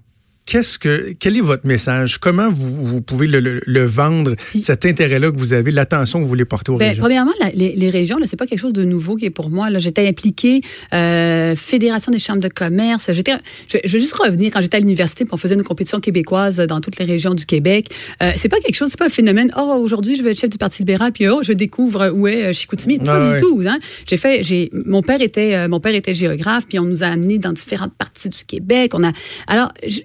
qu'est-ce 0.51 0.81
que, 0.81 1.15
quel 1.21 1.37
est 1.37 1.41
votre 1.41 1.65
message? 1.65 2.19
Comment 2.19 2.51
vous, 2.51 2.85
vous 2.85 3.01
pouvez 3.01 3.29
le, 3.29 3.39
le, 3.65 3.85
vendre, 3.85 4.35
cet 4.61 4.85
intérêt-là 4.85 5.31
que 5.31 5.37
vous 5.37 5.53
avez, 5.53 5.71
l'attention 5.71 6.19
que 6.19 6.25
vous 6.25 6.29
voulez 6.29 6.45
porter 6.45 6.73
aux 6.73 6.77
Bien, 6.77 6.89
régions? 6.89 7.03
Premièrement, 7.03 7.31
les, 7.55 7.77
les, 7.77 7.89
régions, 7.89 8.19
c'est 8.25 8.37
pas 8.37 8.47
quelque 8.47 8.59
chose 8.59 8.73
de 8.73 8.83
nouveau 8.83 9.15
qui 9.15 9.27
est 9.27 9.31
pour 9.31 9.49
moi. 9.49 9.69
J'étais 9.79 10.09
impliquée, 10.09 10.61
euh, 10.93 11.55
Fédération 11.55 12.11
des 12.11 12.19
chambres 12.19 12.41
de 12.41 12.49
commerce. 12.49 13.13
J'étais, 13.13 13.35
je, 13.69 13.79
je, 13.85 13.93
vais 13.93 14.01
juste 14.01 14.15
revenir 14.15 14.51
quand 14.53 14.61
j'étais 14.61 14.79
à 14.79 14.81
l'université, 14.81 15.25
on 15.31 15.37
faisait 15.37 15.55
une 15.55 15.63
compétition 15.63 16.01
québécoise 16.01 16.57
dans 16.57 16.81
toutes 16.81 16.99
les 16.99 17.05
régions 17.05 17.35
du 17.35 17.47
Québec. 17.47 17.87
Euh, 18.21 18.33
c'est 18.35 18.49
pas 18.49 18.59
quelque 18.59 18.75
chose, 18.75 18.89
c'est 18.91 18.99
pas 18.99 19.07
un 19.07 19.09
phénomène. 19.09 19.53
Oh, 19.57 19.79
aujourd'hui, 19.81 20.17
je 20.17 20.25
vais 20.25 20.33
être 20.33 20.41
chef 20.41 20.51
du 20.51 20.59
Parti 20.59 20.83
libéral, 20.83 21.13
puis 21.13 21.29
oh, 21.29 21.43
je 21.45 21.53
découvre 21.53 22.11
où 22.13 22.27
est 22.27 22.47
euh, 22.47 22.53
Chicoutimi. 22.53 22.99
Pas 22.99 23.21
ah 23.23 23.35
du 23.35 23.41
tout. 23.41 23.63
Hein? 23.65 23.79
J'ai 24.09 24.17
fait, 24.17 24.43
j'ai, 24.43 24.69
mon 24.73 25.03
père 25.03 25.21
était, 25.21 25.55
euh, 25.55 25.69
mon 25.69 25.79
père 25.79 25.95
était 25.95 26.15
géographe, 26.15 26.67
puis 26.69 26.81
on 26.81 26.87
nous 26.87 27.05
a 27.05 27.07
amenés 27.07 27.39
dans 27.39 27.53
différentes 27.53 27.95
parties 27.95 28.31
du 28.31 28.45
Québec. 28.45 28.95
On 28.97 29.05
a, 29.05 29.13
alors, 29.47 29.69
je, 29.87 30.01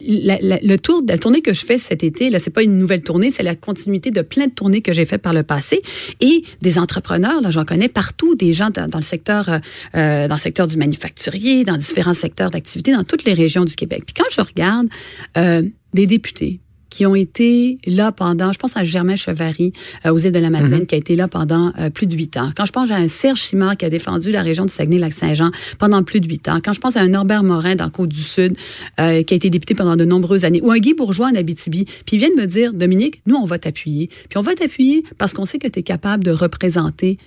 le 0.00 0.76
tour, 0.76 1.02
la 1.06 1.18
tournée 1.18 1.40
que 1.40 1.54
je 1.54 1.64
fais 1.64 1.78
cet 1.78 2.02
été, 2.02 2.30
là, 2.30 2.38
c'est 2.38 2.50
pas 2.50 2.62
une 2.62 2.78
nouvelle 2.78 3.00
tournée, 3.00 3.30
c'est 3.30 3.42
la 3.42 3.54
continuité 3.54 4.10
de 4.10 4.22
plein 4.22 4.46
de 4.46 4.52
tournées 4.52 4.82
que 4.82 4.92
j'ai 4.92 5.04
faites 5.04 5.22
par 5.22 5.32
le 5.32 5.42
passé 5.42 5.82
et 6.20 6.44
des 6.62 6.78
entrepreneurs, 6.78 7.40
là, 7.40 7.50
j'en 7.50 7.64
connais 7.64 7.88
partout, 7.88 8.34
des 8.34 8.52
gens 8.52 8.70
dans, 8.70 8.98
le 8.98 9.02
secteur, 9.02 9.48
euh, 9.48 9.58
euh, 9.96 10.28
dans 10.28 10.34
le 10.34 10.40
secteur 10.40 10.66
du 10.66 10.76
manufacturier, 10.76 11.64
dans 11.64 11.76
différents 11.76 12.14
secteurs 12.14 12.50
d'activité, 12.50 12.92
dans 12.92 13.04
toutes 13.04 13.24
les 13.24 13.34
régions 13.34 13.64
du 13.64 13.74
Québec. 13.74 14.02
Puis 14.06 14.14
quand 14.14 14.30
je 14.30 14.40
regarde 14.40 14.88
euh, 15.36 15.62
des 15.94 16.06
députés, 16.06 16.60
qui 16.94 17.06
ont 17.06 17.16
été 17.16 17.78
là 17.88 18.12
pendant, 18.12 18.52
je 18.52 18.58
pense 18.60 18.76
à 18.76 18.84
Germain 18.84 19.16
Chevary 19.16 19.72
euh, 20.06 20.12
aux 20.12 20.18
îles 20.18 20.30
de 20.30 20.38
la 20.38 20.48
Madeleine, 20.48 20.82
mhm. 20.82 20.86
qui 20.86 20.94
a 20.94 20.98
été 20.98 21.16
là 21.16 21.26
pendant 21.26 21.72
euh, 21.80 21.90
plus 21.90 22.06
de 22.06 22.14
huit 22.14 22.36
ans. 22.36 22.50
Quand 22.56 22.66
je 22.66 22.70
pense 22.70 22.88
à 22.92 22.94
un 22.94 23.08
Serge 23.08 23.40
Simard 23.40 23.76
qui 23.76 23.84
a 23.84 23.90
défendu 23.90 24.30
la 24.30 24.42
région 24.42 24.64
du 24.64 24.72
Saguenay-Lac-Saint-Jean 24.72 25.50
pendant 25.80 26.04
plus 26.04 26.20
de 26.20 26.28
huit 26.28 26.48
ans. 26.48 26.60
Quand 26.64 26.72
je 26.72 26.78
pense 26.78 26.96
à 26.96 27.00
un 27.00 27.08
Norbert 27.08 27.42
Morin 27.42 27.74
dans 27.74 27.90
Côte-du-Sud 27.90 28.56
euh, 29.00 29.24
qui 29.24 29.34
a 29.34 29.36
été 29.36 29.50
député 29.50 29.74
pendant 29.74 29.96
de 29.96 30.04
nombreuses 30.04 30.44
années. 30.44 30.60
Ou 30.62 30.70
un 30.70 30.78
Guy 30.78 30.94
Bourgeois 30.94 31.26
en 31.26 31.34
Abitibi. 31.34 31.84
Puis 31.84 32.14
ils 32.16 32.18
viennent 32.18 32.36
me 32.36 32.46
dire, 32.46 32.72
Dominique, 32.72 33.22
nous, 33.26 33.34
on 33.34 33.44
va 33.44 33.58
t'appuyer. 33.58 34.06
Puis 34.28 34.38
on 34.38 34.42
va 34.42 34.54
t'appuyer 34.54 35.02
parce 35.18 35.32
qu'on 35.32 35.46
sait 35.46 35.58
que 35.58 35.66
tu 35.66 35.80
es 35.80 35.82
capable 35.82 36.22
de 36.22 36.30
représenter, 36.30 37.18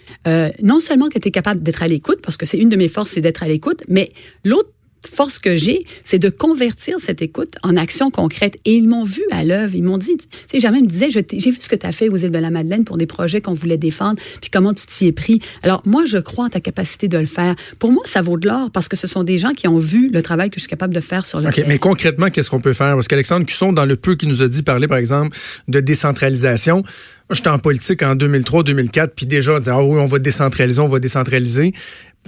non 0.64 0.80
seulement 0.80 1.10
que 1.10 1.20
tu 1.20 1.28
es 1.28 1.32
capable 1.32 1.62
d'être 1.62 1.84
à 1.84 1.90
l'écoute, 1.90 2.20
parce 2.24 2.38
que 2.38 2.46
c'est 2.46 2.58
une 2.58 2.70
de 2.70 2.78
mes 2.78 2.88
forces, 2.88 3.10
c'est 3.10 3.22
d'être 3.22 3.44
à 3.44 3.50
l'écoute, 3.50 3.84
mais 3.90 4.12
l'autre 4.46 4.70
force 5.06 5.40
que 5.40 5.56
j'ai, 5.56 5.86
c'est 6.04 6.20
de 6.20 6.30
convertir 6.30 7.00
cette 7.00 7.22
écoute 7.22 7.56
en 7.64 7.78
action 7.78 8.12
concrète. 8.12 8.58
Et 8.66 8.76
ils 8.76 8.88
m'ont 8.88 9.04
vu 9.04 9.22
à 9.32 9.44
l'œuvre. 9.44 9.76
Ils 9.76 9.84
m'ont 9.84 9.98
dit, 9.98 10.18
tu 10.18 10.28
sais, 10.52 10.60
jamais 10.60 10.82
me 10.82 10.88
disait, 10.88 11.10
j'ai 11.10 11.52
vu 11.52 11.58
ce 11.60 11.70
que 11.70 11.76
tu 11.76 11.86
as 11.86 11.92
fait 11.92 12.10
aux 12.10 12.18
îles 12.18 12.32
de 12.32 12.40
la 12.40 12.52
Madeleine 12.52 12.84
pour 12.84 12.98
des 12.98 13.06
projets 13.06 13.42
qu'on 13.42 13.54
voulait 13.54 13.78
défendre, 13.78 14.22
puis 14.42 14.50
comment 14.50 14.74
tu 14.74 14.86
t'y 14.86 15.08
es 15.08 15.12
pris. 15.12 15.40
Alors, 15.64 15.82
moi, 15.86 16.06
je 16.06 16.18
crois 16.18 16.46
en 16.46 16.50
ta 16.50 16.60
capacité 16.60 17.08
de 17.08 17.18
le 17.18 17.26
faire. 17.26 17.56
Pour 17.80 17.92
moi, 17.92 18.04
ça 18.06 18.22
vaut 18.22 18.38
de 18.38 18.48
l'or 18.48 18.72
parce 18.72 18.88
que 18.88 18.96
ce 18.96 19.08
sont 19.08 19.24
des 19.24 19.38
gens 19.38 19.52
qui 19.52 19.68
ont 19.68 19.80
vu 19.80 20.10
le 20.10 20.22
travail 20.22 20.50
que 20.50 20.56
je 20.56 20.62
suis 20.62 20.70
capable 20.70 20.94
de 20.94 21.00
faire 21.00 21.26
sur 21.26 21.40
le 21.42 21.48
OK, 21.48 21.64
mais 21.68 21.80
concrètement, 21.80 22.30
qu'est-ce 22.30 22.50
qu'on 22.50 22.60
peut 22.60 22.74
faire? 22.74 22.94
Parce 22.94 23.08
qu'Alexandre 23.08 23.46
Cusson, 23.46 23.74
dans 23.74 23.86
le 23.86 23.96
peu 23.96 24.16
qui 24.16 24.28
nous 24.28 24.42
a 24.42 24.48
dit 24.48 24.64
parler, 24.64 24.88
par 24.88 24.98
exemple, 24.98 25.38
de 25.68 25.80
décentralisation, 25.80 26.84
moi, 27.30 27.36
j'étais 27.36 27.50
en 27.50 27.60
politique 27.60 28.04
en 28.04 28.16
2003-2004, 28.16 29.10
puis 29.14 29.26
déjà, 29.26 29.56
on 29.56 29.60
disait, 29.60 29.72
ah 29.72 29.84
oui, 29.84 30.00
on 30.00 30.06
va 30.06 30.18
décentraliser, 30.18 30.80
on 30.80 30.88
va 30.88 31.00
décentraliser 31.00 31.74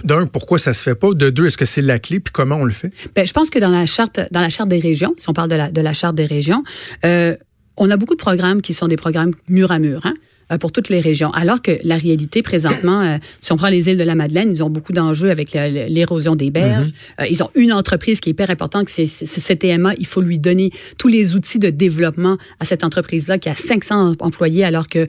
d'un, 0.04 0.26
pourquoi 0.26 0.58
ça 0.58 0.72
se 0.72 0.82
fait 0.82 0.94
pas? 0.94 1.12
De 1.14 1.30
deux, 1.30 1.46
est-ce 1.46 1.58
que 1.58 1.64
c'est 1.64 1.82
la 1.82 1.98
clé? 1.98 2.20
Puis 2.20 2.32
comment 2.32 2.56
on 2.56 2.64
le 2.64 2.72
fait? 2.72 2.92
Bien, 3.14 3.24
je 3.24 3.32
pense 3.32 3.50
que 3.50 3.58
dans 3.58 3.70
la 3.70 3.86
charte, 3.86 4.20
dans 4.30 4.40
la 4.40 4.50
charte 4.50 4.68
des 4.68 4.80
régions, 4.80 5.14
si 5.16 5.28
on 5.28 5.32
parle 5.32 5.48
de 5.48 5.56
la, 5.56 5.70
de 5.70 5.80
la 5.80 5.92
charte 5.92 6.14
des 6.14 6.24
régions, 6.24 6.62
euh, 7.04 7.36
on 7.76 7.90
a 7.90 7.96
beaucoup 7.96 8.14
de 8.14 8.20
programmes 8.20 8.62
qui 8.62 8.74
sont 8.74 8.88
des 8.88 8.96
programmes 8.96 9.32
mur 9.48 9.70
à 9.72 9.78
mur. 9.78 10.00
Hein? 10.04 10.14
Euh, 10.52 10.58
pour 10.58 10.72
toutes 10.72 10.88
les 10.88 10.98
régions. 10.98 11.30
Alors 11.30 11.62
que 11.62 11.78
la 11.84 11.96
réalité 11.96 12.42
présentement, 12.42 13.02
euh, 13.02 13.18
si 13.40 13.52
on 13.52 13.56
prend 13.56 13.68
les 13.68 13.88
îles 13.88 13.96
de 13.96 14.02
la 14.02 14.16
Madeleine, 14.16 14.50
ils 14.50 14.64
ont 14.64 14.70
beaucoup 14.70 14.92
d'enjeux 14.92 15.30
avec 15.30 15.52
l'érosion 15.52 16.34
des 16.34 16.50
berges. 16.50 16.88
Mm-hmm. 16.88 17.28
ils 17.30 17.42
ont 17.44 17.50
une 17.54 17.72
entreprise 17.72 18.18
qui 18.18 18.30
est 18.30 18.32
hyper 18.32 18.50
importante, 18.50 18.88
c'est 18.88 19.06
CTMA. 19.06 19.94
Il 19.98 20.06
faut 20.06 20.20
lui 20.20 20.38
donner 20.38 20.72
tous 20.98 21.06
les 21.06 21.36
outils 21.36 21.60
de 21.60 21.70
développement 21.70 22.36
à 22.58 22.64
cette 22.64 22.82
entreprise-là 22.82 23.38
qui 23.38 23.48
a 23.48 23.54
500 23.54 24.16
employés 24.18 24.64
alors 24.64 24.88
que 24.88 25.06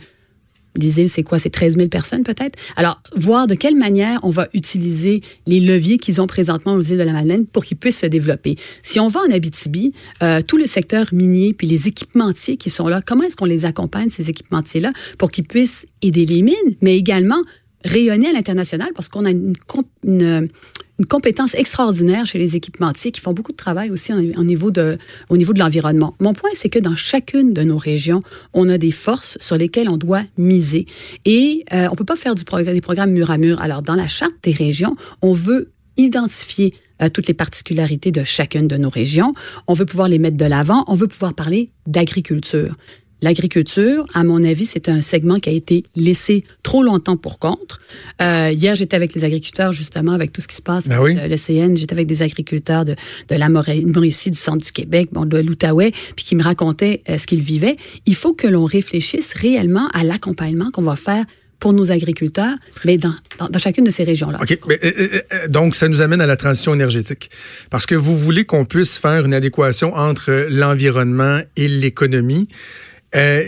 les 0.76 1.00
îles, 1.00 1.10
c'est 1.10 1.24
quoi? 1.24 1.40
C'est 1.40 1.50
13 1.50 1.78
000 1.78 1.90
personnes 1.90 2.24
peut-être? 2.24 2.58
Alors, 2.76 3.02
voir 3.16 3.48
de 3.48 3.56
quelle 3.56 3.76
manière 3.76 4.20
on 4.24 4.30
va 4.30 4.48
utiliser 4.54 5.22
les 5.48 5.60
leviers 5.60 5.98
qu'ils 5.98 6.22
ont 6.22 6.28
présentement 6.28 6.74
aux 6.74 6.82
îles 6.82 6.98
de 6.98 7.04
la 7.04 7.14
Madeleine 7.14 7.46
pour 7.46 7.66
qu'ils 7.66 7.78
puissent 7.78 8.00
se 8.00 8.06
développer. 8.06 8.56
Si 8.82 9.00
on 9.00 9.08
va 9.08 9.22
en 9.22 9.32
Abitibi, 9.32 9.94
euh, 10.24 10.42
tout 10.42 10.58
le 10.58 10.66
secteur 10.66 11.08
minier 11.12 11.54
puis 11.54 11.68
les 11.68 11.88
équipementiers 11.88 12.58
qui 12.58 12.70
sont 12.70 12.88
là, 12.88 13.02
comment 13.06 13.24
est-ce 13.24 13.36
qu'on 13.36 13.46
les 13.46 13.66
accompagne, 13.66 14.10
ces 14.10 14.30
équipementiers-là, 14.30 14.94
pour 15.18 15.32
qu'ils 15.32 15.46
puissent 15.46 15.86
aider 16.02 16.26
les 16.26 16.42
mines, 16.42 16.56
mais 16.82 16.98
également 16.98 17.42
rayonner 17.84 18.28
à 18.28 18.34
l'international? 18.34 18.90
Parce 18.96 19.10
qu'on 19.10 19.26
a 19.26 19.32
une, 19.32 19.54
une, 20.04 20.48
une 21.02 21.08
compétence 21.08 21.56
extraordinaire 21.56 22.28
chez 22.28 22.38
les 22.38 22.56
équipementiers 22.56 23.12
qui 23.12 23.22
font 23.22 23.34
beaucoup 23.34 23.52
de 23.52 23.58
travail 23.58 23.90
aussi 23.90 24.14
au 24.14 24.44
niveau 24.44 24.70
de, 24.70 25.00
au 25.30 25.38
niveau 25.38 25.52
de 25.52 25.58
l'environnement. 25.58 26.14
Mon 26.20 26.36
point, 26.36 26.52
c'est 26.54 26.70
que 26.70 26.78
dans 26.78 26.96
chacune 26.96 27.54
de 27.54 27.64
nos 27.64 27.78
régions, 27.78 28.20
on 28.54 28.70
a 28.70 28.78
des 28.78 28.92
forces 28.92 29.36
sur 29.42 29.58
lesquelles 29.58 29.90
on 29.90 29.98
doit 29.98 30.22
miser. 30.38 30.86
Et 31.26 31.66
euh, 31.74 31.88
on 31.92 31.96
peut 31.96 32.06
pas 32.06 32.16
faire 32.16 32.36
des 32.36 32.82
programmes 32.82 33.10
mur 33.10 33.32
à 33.32 33.40
mur. 33.40 33.60
Alors, 33.64 33.82
dans 33.82 33.96
la 33.96 34.08
charte 34.08 34.36
des 34.44 34.52
régions, 34.52 34.94
on 35.24 35.34
veut 35.34 35.72
identifier 35.98 36.76
euh, 37.02 37.10
toutes 37.10 37.28
les 37.28 37.34
particularités 37.34 38.12
de 38.12 38.24
chacune 38.24 38.68
de 38.68 38.78
nos 38.78 38.90
régions. 38.90 39.32
On 39.66 39.74
veut 39.74 39.88
pouvoir 39.88 40.08
les 40.08 40.20
mettre 40.20 40.38
de 40.38 40.46
l'avant. 40.46 40.84
On 40.88 40.94
veut 40.94 41.08
pouvoir 41.08 41.34
parler 41.34 41.72
d'agriculture. 41.88 42.74
L'agriculture, 43.22 44.06
à 44.14 44.24
mon 44.24 44.44
avis, 44.44 44.66
c'est 44.66 44.90
un 44.90 45.02
segment 45.02 45.40
qui 45.40 45.50
a 45.50 45.52
été 45.52 45.84
laissé 45.96 46.44
trop 46.64 46.82
longtemps 46.82 47.18
pour 47.18 47.38
contre. 47.38 47.80
Euh, 48.22 48.52
hier, 48.52 48.76
j'étais 48.76 48.96
avec 48.96 49.14
les 49.14 49.24
agriculteurs, 49.24 49.72
justement, 49.72 50.14
avec 50.14 50.32
tout 50.32 50.42
ce 50.42 50.48
qui 50.48 50.56
se 50.56 50.62
passe 50.62 50.88
ben 50.88 51.00
le 51.04 51.38
CN. 51.38 51.76
J'étais 51.76 51.94
avec 51.94 52.08
des 52.08 52.24
agriculteurs 52.24 52.84
de, 52.84 52.96
de 53.30 53.36
la 53.36 53.50
Mauricie, 53.50 54.32
du 54.32 54.38
centre 54.38 54.66
du 54.66 54.72
Québec, 54.72 55.10
bon, 55.12 55.26
de 55.26 55.38
l'Outaouais, 55.38 55.92
puis 56.16 56.26
qui 56.26 56.36
me 56.36 56.44
racontaient 56.44 57.04
euh, 57.10 57.18
ce 57.18 57.28
qu'ils 57.28 57.42
vivaient. 57.42 57.76
Il 58.06 58.16
faut 58.16 58.34
que 58.34 58.48
l'on 58.48 58.66
réfléchisse 58.66 59.34
réellement 59.34 59.88
à 59.94 60.04
l'accompagnement 60.04 60.72
qu'on 60.72 60.82
va 60.82 60.96
faire 60.96 61.26
pour 61.62 61.74
nos 61.74 61.92
agriculteurs, 61.92 62.56
mais 62.86 62.98
dans, 62.98 63.14
dans, 63.38 63.60
chacune 63.60 63.86
de 63.86 63.92
ces 63.92 64.04
régions-là. 64.04 64.40
OK. 64.42 64.58
Mais, 64.68 64.80
euh, 64.84 64.90
euh, 65.32 65.48
donc, 65.48 65.76
ça 65.76 65.88
nous 65.88 66.02
amène 66.02 66.20
à 66.20 66.26
la 66.26 66.36
transition 66.36 66.74
énergétique. 66.74 67.30
Parce 67.70 67.86
que 67.86 67.94
vous 67.94 68.18
voulez 68.18 68.46
qu'on 68.46 68.66
puisse 68.66 68.98
faire 68.98 69.26
une 69.26 69.34
adéquation 69.34 69.96
entre 69.96 70.48
l'environnement 70.50 71.40
et 71.56 71.68
l'économie. 71.68 72.48
Euh, 73.16 73.44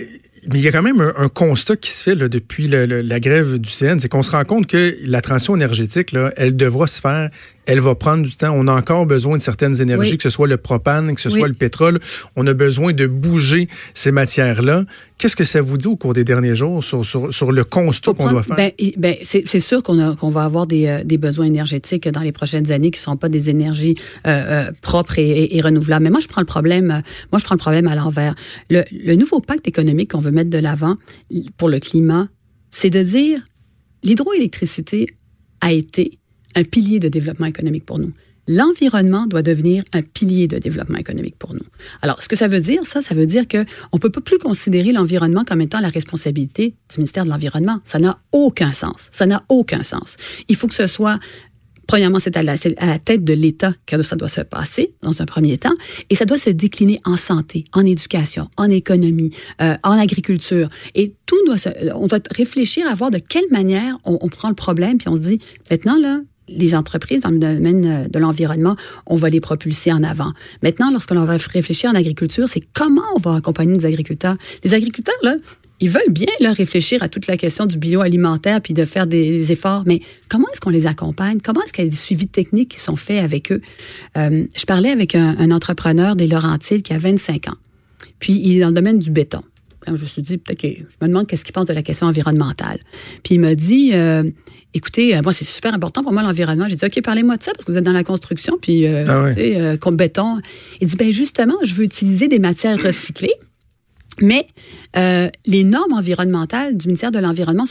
mais 0.49 0.59
il 0.59 0.61
y 0.61 0.67
a 0.67 0.71
quand 0.71 0.81
même 0.81 1.01
un, 1.15 1.29
constat 1.29 1.77
qui 1.77 1.89
se 1.89 2.03
fait 2.03 2.15
là, 2.15 2.27
depuis 2.27 2.67
la 2.67 3.19
grève 3.19 3.57
du 3.57 3.69
CN, 3.69 3.97
c'est 3.99 4.09
qu'on 4.09 4.23
se 4.23 4.31
rend 4.31 4.43
compte 4.43 4.67
que 4.67 4.95
la 5.05 5.21
transition 5.21 5.55
énergétique, 5.55 6.11
là, 6.11 6.31
elle 6.35 6.55
devra 6.55 6.87
se 6.87 6.99
faire, 6.99 7.29
elle 7.65 7.79
va 7.79 7.95
prendre 7.95 8.23
du 8.23 8.35
temps. 8.35 8.53
On 8.53 8.67
a 8.67 8.73
encore 8.73 9.05
besoin 9.05 9.37
de 9.37 9.41
certaines 9.41 9.79
énergies, 9.79 10.17
que 10.17 10.23
ce 10.23 10.29
soit 10.29 10.47
le 10.47 10.57
propane, 10.57 11.15
que 11.15 11.21
ce 11.21 11.29
soit 11.29 11.47
le 11.47 11.53
pétrole. 11.53 11.99
On 12.35 12.45
a 12.45 12.53
besoin 12.53 12.93
de 12.93 13.07
bouger 13.07 13.69
ces 13.93 14.11
matières-là. 14.11 14.83
Qu'est-ce 15.23 15.37
que 15.37 15.45
ça 15.45 15.61
vous 15.61 15.77
dit 15.77 15.87
au 15.87 15.95
cours 15.95 16.11
des 16.11 16.25
derniers 16.25 16.53
jours 16.53 16.83
sur, 16.83 17.05
sur, 17.05 17.51
le 17.53 17.63
constat 17.63 18.13
qu'on 18.13 18.29
doit 18.29 18.43
faire? 18.43 18.57
Ben, 18.57 18.71
ben 18.97 19.15
c'est 19.23 19.61
sûr 19.61 19.81
qu'on 19.81 20.17
qu'on 20.17 20.27
va 20.27 20.43
avoir 20.43 20.67
des, 20.67 20.87
euh, 20.87 21.05
des, 21.05 21.17
besoins 21.17 21.45
énergétiques 21.45 22.09
dans 22.09 22.19
les 22.19 22.33
prochaines 22.33 22.73
années 22.73 22.91
qui 22.91 22.99
ne 22.99 23.03
sont 23.03 23.15
pas 23.15 23.29
des 23.29 23.49
énergies 23.49 23.95
euh, 24.27 24.65
euh, 24.67 24.71
propres 24.81 25.19
et, 25.19 25.55
et, 25.55 25.61
renouvelables. 25.61 26.03
Mais 26.03 26.09
moi, 26.09 26.19
je 26.19 26.27
prends 26.27 26.41
le 26.41 26.45
problème, 26.45 26.87
moi, 27.31 27.39
je 27.39 27.45
prends 27.45 27.55
le 27.55 27.59
problème 27.59 27.87
à 27.87 27.95
l'envers. 27.95 28.35
Le, 28.69 28.83
le 28.91 29.15
nouveau 29.15 29.39
pacte 29.39 29.65
économique 29.65 30.11
qu'on 30.11 30.19
veut 30.19 30.31
mettre 30.31 30.49
de 30.49 30.57
l'avant 30.57 30.97
pour 31.55 31.69
le 31.69 31.79
climat, 31.79 32.27
c'est 32.69 32.89
de 32.89 33.01
dire 33.01 33.39
l'hydroélectricité 34.03 35.05
a 35.61 35.71
été 35.71 36.19
un 36.57 36.65
pilier 36.65 36.99
de 36.99 37.07
développement 37.07 37.45
économique 37.45 37.85
pour 37.85 37.97
nous. 37.97 38.11
L'environnement 38.47 39.25
doit 39.27 39.41
devenir 39.41 39.83
un 39.93 40.01
pilier 40.01 40.47
de 40.47 40.57
développement 40.57 40.97
économique 40.97 41.37
pour 41.37 41.53
nous. 41.53 41.65
Alors, 42.01 42.21
ce 42.21 42.27
que 42.27 42.35
ça 42.35 42.47
veut 42.47 42.59
dire, 42.59 42.85
ça, 42.85 43.01
ça 43.01 43.15
veut 43.15 43.25
dire 43.25 43.47
que 43.47 43.65
on 43.91 43.97
peut 43.97 44.09
plus 44.09 44.37
considérer 44.37 44.91
l'environnement 44.91 45.43
comme 45.45 45.61
étant 45.61 45.79
la 45.79 45.89
responsabilité 45.89 46.75
du 46.89 46.97
ministère 46.97 47.25
de 47.25 47.29
l'Environnement. 47.29 47.79
Ça 47.83 47.99
n'a 47.99 48.19
aucun 48.31 48.73
sens. 48.73 49.09
Ça 49.11 49.25
n'a 49.25 49.41
aucun 49.49 49.83
sens. 49.83 50.17
Il 50.49 50.55
faut 50.55 50.67
que 50.67 50.75
ce 50.75 50.87
soit 50.87 51.19
Premièrement, 51.87 52.19
c'est 52.19 52.37
à, 52.37 52.43
la, 52.43 52.57
tête 52.99 53.23
de 53.23 53.33
l'État 53.33 53.73
que 53.85 54.01
ça 54.01 54.15
doit 54.15 54.29
se 54.29 54.41
passer 54.41 54.95
dans 55.01 55.21
un 55.21 55.25
premier 55.25 55.57
temps, 55.57 55.73
et 56.09 56.15
ça 56.15 56.25
doit 56.25 56.37
se 56.37 56.49
décliner 56.49 57.01
en 57.03 57.17
santé, 57.17 57.65
en 57.73 57.85
éducation, 57.85 58.49
en 58.57 58.69
économie, 58.69 59.31
euh, 59.61 59.75
en 59.83 59.91
agriculture, 59.91 60.69
et 60.95 61.13
tout 61.25 61.45
doit 61.45 61.57
se, 61.57 61.69
on 61.93 62.07
doit 62.07 62.19
réfléchir 62.31 62.87
à 62.87 62.93
voir 62.93 63.11
de 63.11 63.17
quelle 63.17 63.47
manière 63.51 63.97
on, 64.05 64.17
on 64.21 64.29
prend 64.29 64.49
le 64.49 64.55
problème, 64.55 64.97
puis 64.97 65.09
on 65.09 65.15
se 65.15 65.21
dit 65.21 65.39
maintenant 65.69 65.97
là, 65.99 66.21
les 66.47 66.75
entreprises 66.75 67.21
dans 67.21 67.29
le 67.29 67.39
domaine 67.39 67.85
euh, 67.85 68.07
de 68.07 68.19
l'environnement, 68.19 68.75
on 69.05 69.15
va 69.15 69.29
les 69.29 69.39
propulser 69.39 69.91
en 69.91 70.03
avant. 70.03 70.31
Maintenant, 70.61 70.91
lorsqu'on 70.91 71.15
va 71.15 71.37
réfléchir 71.37 71.89
en 71.89 71.95
agriculture, 71.95 72.47
c'est 72.47 72.61
comment 72.73 73.01
on 73.15 73.19
va 73.19 73.35
accompagner 73.35 73.73
nos 73.73 73.85
agriculteurs. 73.85 74.35
Les 74.63 74.73
agriculteurs, 74.73 75.15
là, 75.23 75.35
ils 75.79 75.89
veulent 75.89 76.11
bien 76.11 76.27
là, 76.39 76.53
réfléchir 76.53 77.03
à 77.03 77.09
toute 77.09 77.27
la 77.27 77.35
question 77.35 77.65
du 77.65 77.77
bioalimentaire 77.77 78.61
puis 78.61 78.73
de 78.73 78.85
faire 78.85 79.05
des, 79.05 79.51
efforts, 79.51 79.83
mais 79.85 80.01
comment 80.29 80.47
est-ce 80.51 80.61
qu'on 80.61 80.69
les 80.69 80.87
accompagne? 80.87 81.39
Comment 81.43 81.61
est-ce 81.63 81.73
qu'il 81.73 81.83
y 81.83 81.87
a 81.87 81.89
des 81.89 81.95
suivis 81.95 82.27
techniques 82.27 82.69
qui 82.69 82.79
sont 82.79 82.95
faits 82.95 83.21
avec 83.21 83.51
eux? 83.51 83.61
Euh, 84.17 84.45
je 84.55 84.65
parlais 84.65 84.91
avec 84.91 85.15
un, 85.15 85.51
entrepreneur 85.51 86.15
des 86.15 86.27
Laurentides 86.27 86.83
qui 86.83 86.93
a 86.93 86.97
25 86.97 87.49
ans. 87.49 87.57
Puis 88.19 88.33
il 88.33 88.57
est 88.57 88.61
dans 88.61 88.69
le 88.69 88.73
domaine 88.73 88.99
du 88.99 89.11
béton. 89.11 89.41
Je 89.87 89.91
me 89.91 89.97
suis 89.97 90.21
dit, 90.21 90.37
peut-être 90.37 90.61
que 90.61 90.67
je 90.67 90.97
me 91.01 91.07
demande 91.07 91.27
qu'est-ce 91.27 91.43
qu'il 91.43 91.53
pense 91.53 91.65
de 91.65 91.73
la 91.73 91.81
question 91.81 92.07
environnementale. 92.07 92.79
Puis 93.23 93.35
il 93.35 93.39
m'a 93.39 93.55
dit, 93.55 93.91
euh, 93.93 94.23
écoutez, 94.73 95.15
euh, 95.15 95.21
moi, 95.21 95.33
c'est 95.33 95.45
super 95.45 95.73
important 95.73 96.03
pour 96.03 96.11
moi 96.11 96.21
l'environnement. 96.23 96.67
J'ai 96.67 96.75
dit, 96.75 96.85
OK, 96.85 97.01
parlez-moi 97.01 97.37
de 97.37 97.43
ça 97.43 97.51
parce 97.53 97.65
que 97.65 97.71
vous 97.71 97.77
êtes 97.77 97.83
dans 97.83 97.91
la 97.91 98.03
construction, 98.03 98.57
puis, 98.61 98.87
euh, 98.87 99.03
ah 99.07 99.25
tu 99.29 99.35
sais, 99.35 99.59
euh, 99.59 99.77
comme 99.77 99.95
béton. 99.95 100.39
Il 100.81 100.87
dit, 100.87 100.95
ben 100.95 101.11
justement, 101.11 101.55
je 101.63 101.73
veux 101.75 101.83
utiliser 101.83 102.27
des 102.27 102.39
matières 102.39 102.81
recyclées. 102.81 103.33
Mais 104.21 104.47
les 105.45 105.63
normes 105.63 105.93
environnementales 105.93 106.77
du 106.77 106.87
ministère 106.87 107.11
de 107.11 107.19
l'Environnement 107.19 107.65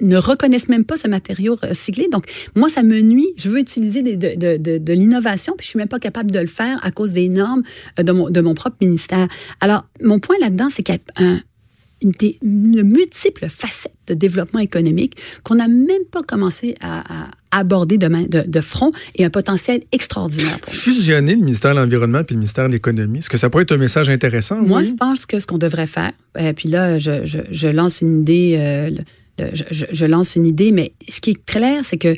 ne 0.00 0.16
reconnaissent 0.16 0.68
même 0.68 0.84
pas 0.84 0.96
ce 0.96 1.08
matériau 1.08 1.56
recyclé. 1.60 2.08
Donc, 2.10 2.26
moi, 2.56 2.68
ça 2.68 2.82
me 2.82 3.00
nuit. 3.00 3.28
Je 3.36 3.48
veux 3.48 3.58
utiliser 3.58 4.02
des, 4.02 4.16
de, 4.16 4.56
de, 4.56 4.78
de, 4.78 4.92
l'innovation, 4.92 5.54
puis 5.56 5.64
je 5.64 5.70
suis 5.70 5.78
même 5.78 5.88
pas 5.88 5.98
capable 5.98 6.30
de 6.30 6.38
le 6.38 6.46
faire 6.46 6.78
à 6.84 6.90
cause 6.90 7.12
des 7.12 7.28
normes 7.28 7.62
de 7.96 8.12
mon, 8.12 8.30
de 8.30 8.40
mon 8.40 8.54
propre 8.54 8.76
ministère. 8.80 9.28
Alors, 9.60 9.84
mon 10.02 10.18
point 10.18 10.36
là-dedans, 10.40 10.68
c'est 10.70 10.82
qu'il 10.82 10.96
y 10.96 11.22
a 11.22 11.24
un, 11.24 11.40
une, 12.02 12.12
une, 12.42 12.82
multiples 12.82 13.48
facettes 13.48 13.92
de 14.06 14.14
développement 14.14 14.60
économique 14.60 15.16
qu'on 15.42 15.56
n'a 15.56 15.68
même 15.68 16.04
pas 16.10 16.22
commencé 16.22 16.74
à, 16.80 17.02
aborder 17.50 17.96
de, 17.96 18.08
de, 18.08 18.44
de, 18.46 18.60
front 18.60 18.92
et 19.14 19.24
un 19.24 19.30
potentiel 19.30 19.82
extraordinaire. 19.90 20.58
Fusionner 20.66 21.34
le 21.34 21.40
ministère 21.40 21.74
de 21.74 21.80
l'Environnement 21.80 22.22
puis 22.22 22.34
le 22.34 22.40
ministère 22.40 22.68
de 22.68 22.72
l'Économie, 22.72 23.18
est-ce 23.18 23.30
que 23.30 23.38
ça 23.38 23.48
pourrait 23.48 23.62
être 23.62 23.72
un 23.72 23.78
message 23.78 24.10
intéressant? 24.10 24.56
Moi, 24.56 24.84
je 24.84 24.92
pense 24.92 25.24
que 25.24 25.40
ce 25.40 25.46
qu'on 25.46 25.56
devrait 25.56 25.86
faire, 25.86 26.12
et 26.38 26.48
euh, 26.48 26.52
puis 26.52 26.68
là, 26.68 26.98
je, 26.98 27.24
je, 27.24 27.38
je, 27.50 27.68
lance 27.68 28.02
une 28.02 28.20
idée, 28.20 28.56
euh, 28.58 28.90
je, 29.54 29.86
je 29.90 30.04
lance 30.04 30.36
une 30.36 30.44
idée, 30.44 30.72
mais 30.72 30.92
ce 31.08 31.20
qui 31.20 31.30
est 31.30 31.44
clair, 31.46 31.84
c'est 31.84 31.96
que 31.96 32.14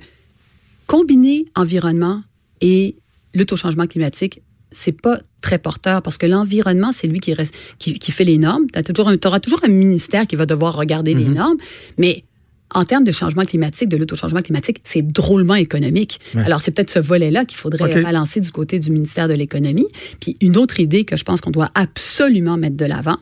combiner 0.87 1.45
environnement 1.55 2.23
et 2.61 2.97
lutte 3.35 3.53
au 3.53 3.57
changement 3.57 3.87
climatique, 3.87 4.43
c'est 4.73 4.93
pas 4.93 5.19
très 5.43 5.59
porteur 5.59 6.03
parce 6.03 6.19
que 6.19 6.27
l'environnement, 6.27 6.93
c'est 6.93 7.07
lui 7.07 7.21
qui, 7.21 7.35
reste, 7.35 7.57
qui, 7.79 7.95
qui 7.95 8.13
fait 8.13 8.25
les 8.25 8.39
normes. 8.39 8.67
Tu 8.71 9.01
auras 9.01 9.41
toujours 9.41 9.65
un 9.65 9.69
ministère 9.69 10.27
qui 10.27 10.37
va 10.37 10.47
devoir 10.47 10.77
regarder 10.77 11.15
les 11.15 11.25
mhm. 11.25 11.35
normes, 11.35 11.57
mais 11.99 12.25
en 12.73 12.85
termes 12.85 13.05
de 13.05 13.13
changement 13.13 13.45
climatique, 13.45 13.89
de 13.89 13.97
lutte 13.97 14.13
au 14.13 14.17
changement 14.17 14.43
climatique, 14.43 14.81
c'est 14.85 15.03
drôlement 15.03 15.57
économique. 15.57 16.21
Alors, 16.37 16.61
c'est 16.61 16.71
peut-être 16.71 16.91
ce 16.91 17.01
volet-là 17.01 17.45
qu'il 17.45 17.59
faudrait 17.59 18.03
balancer 18.03 18.41
du 18.41 18.51
côté 18.53 18.79
du 18.79 18.91
ministère 18.91 19.29
de 19.29 19.35
l'Économie. 19.35 19.89
Puis, 20.21 20.37
une 20.41 20.57
autre 20.57 20.79
idée 20.79 21.05
que 21.05 21.17
je 21.17 21.25
pense 21.25 21.41
qu'on 21.41 21.51
doit 21.51 21.71
absolument 21.75 22.57
mettre 22.57 22.77
de 22.77 22.85
l'avant, 22.85 23.17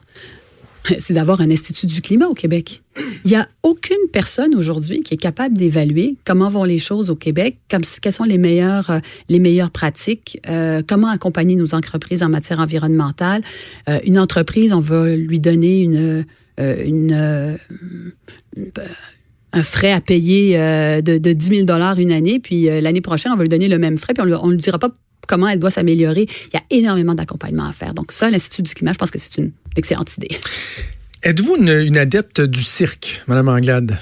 c'est 0.99 1.15
d'avoir 1.15 1.41
un 1.41 1.51
institut 1.51 1.87
du 1.87 2.01
climat 2.01 2.27
au 2.27 2.35
Québec. 2.35 2.83
Il 3.25 3.31
n'y 3.31 3.37
a 3.37 3.47
aucune 3.63 3.97
personne 4.13 4.55
aujourd'hui 4.55 5.01
qui 5.01 5.15
est 5.15 5.19
capable 5.19 5.57
d'évaluer 5.57 6.17
comment 6.25 6.49
vont 6.49 6.65
les 6.65 6.79
choses 6.79 7.11
au 7.11 7.17
Québec, 7.17 7.59
quelles 7.69 8.13
sont 8.13 8.25
les 8.25 8.39
meilleures, 8.39 8.91
euh, 8.91 8.99
les 9.29 9.39
meilleures 9.39 9.71
pratiques, 9.71 10.41
euh, 10.49 10.83
comment 10.87 11.09
accompagner 11.09 11.55
nos 11.57 11.75
entreprises 11.75 12.23
en 12.23 12.29
matière 12.29 12.61
environnementale. 12.61 13.43
Euh, 13.89 13.99
une 14.05 14.19
entreprise, 14.19 14.73
on 14.73 14.81
va 14.81 15.15
lui 15.15 15.41
donner 15.41 15.89
un 19.53 19.63
frais 19.63 19.93
à 19.93 20.01
payer 20.01 20.59
de, 20.59 21.19
de 21.19 21.33
10 21.33 21.67
000 21.67 21.99
une 21.99 22.13
année, 22.13 22.39
puis 22.41 22.65
l'année 22.65 23.01
prochaine, 23.01 23.33
on 23.33 23.37
va 23.37 23.43
lui 23.43 23.49
donner 23.49 23.69
le 23.69 23.79
même 23.79 23.97
frais, 23.97 24.15
puis 24.15 24.23
on 24.23 24.47
ne 24.47 24.53
lui 24.53 24.61
dira 24.61 24.79
pas 24.79 24.91
comment 25.29 25.47
elle 25.47 25.61
doit 25.61 25.71
s'améliorer. 25.71 26.27
Il 26.53 26.55
y 26.55 26.57
a 26.57 26.63
énormément 26.71 27.15
d'accompagnement 27.15 27.67
à 27.67 27.73
faire. 27.73 27.95
Donc 27.95 28.11
ça, 28.11 28.31
l'Institut 28.31 28.63
du 28.63 28.75
climat, 28.75 28.93
je 28.93 28.99
pense 28.99 29.11
que 29.13 29.19
c'est 29.19 29.37
une 29.39 29.53
excellente 29.79 30.17
idée. 30.17 30.39
Êtes-vous 31.23 31.57
une, 31.57 31.97
adepte 31.97 32.41
du 32.41 32.63
cirque, 32.63 33.23
Madame 33.27 33.49
Anglade? 33.49 33.99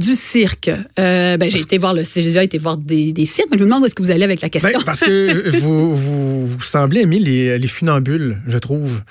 Du 0.00 0.14
cirque. 0.14 0.70
Euh, 0.98 1.36
ben, 1.36 1.50
j'ai 1.50 1.60
été 1.60 1.76
voir 1.76 1.94
le, 1.94 2.02
j'ai 2.04 2.22
déjà 2.22 2.42
été 2.42 2.56
voir 2.58 2.78
des, 2.78 3.12
cirques, 3.26 3.48
mais 3.50 3.58
je 3.58 3.64
me 3.64 3.68
demande 3.68 3.82
où 3.82 3.86
est-ce 3.86 3.94
que 3.94 4.02
vous 4.02 4.10
allez 4.10 4.24
avec 4.24 4.40
la 4.40 4.48
question. 4.48 4.70
Ben, 4.72 4.82
parce 4.84 5.00
que 5.00 5.50
vous, 5.60 5.94
vous, 5.94 6.46
vous, 6.46 6.62
semblez 6.62 7.02
aimer 7.02 7.18
les, 7.18 7.58
les 7.58 7.68
funambules, 7.68 8.38
je 8.46 8.58
trouve 8.58 9.02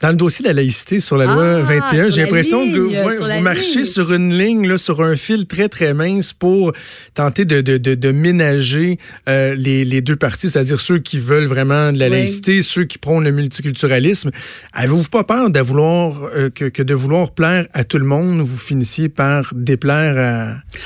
dans 0.00 0.10
le 0.10 0.16
dossier 0.16 0.44
de 0.44 0.48
la 0.48 0.54
laïcité 0.54 1.00
sur 1.00 1.16
la 1.16 1.24
loi 1.24 1.62
21, 1.62 2.06
ah, 2.06 2.10
j'ai 2.10 2.22
l'impression 2.22 2.70
que 2.70 2.78
vous 2.78 3.42
marchez 3.42 3.84
sur 3.84 4.12
une 4.12 4.32
ligne, 4.32 4.68
là, 4.68 4.78
sur 4.78 5.02
un 5.02 5.16
fil 5.16 5.46
très, 5.46 5.68
très 5.68 5.92
mince 5.92 6.32
pour 6.32 6.72
tenter 7.14 7.44
de, 7.44 7.60
de, 7.60 7.76
de, 7.76 8.12
ménager 8.12 8.98
euh, 9.28 9.56
les, 9.56 9.84
les, 9.84 10.00
deux 10.00 10.14
parties, 10.14 10.48
c'est-à-dire 10.50 10.78
ceux 10.78 10.98
qui 10.98 11.18
veulent 11.18 11.46
vraiment 11.46 11.90
de 11.90 11.98
la 11.98 12.08
laïcité, 12.08 12.62
ceux 12.62 12.84
qui 12.84 12.98
prônent 12.98 13.24
le 13.24 13.32
multiculturalisme. 13.32 14.30
Avez-vous 14.72 15.02
pas 15.04 15.24
peur 15.24 15.50
de 15.50 15.60
vouloir, 15.60 16.22
euh, 16.34 16.48
que, 16.48 16.66
que, 16.66 16.82
de 16.84 16.94
vouloir 16.94 17.32
plaire 17.32 17.66
à 17.72 17.82
tout 17.82 17.98
le 17.98 18.04
monde, 18.04 18.40
vous 18.40 18.56
finissiez 18.56 19.08
par 19.08 19.52
déplaire 19.54 20.16
à, 20.16 20.37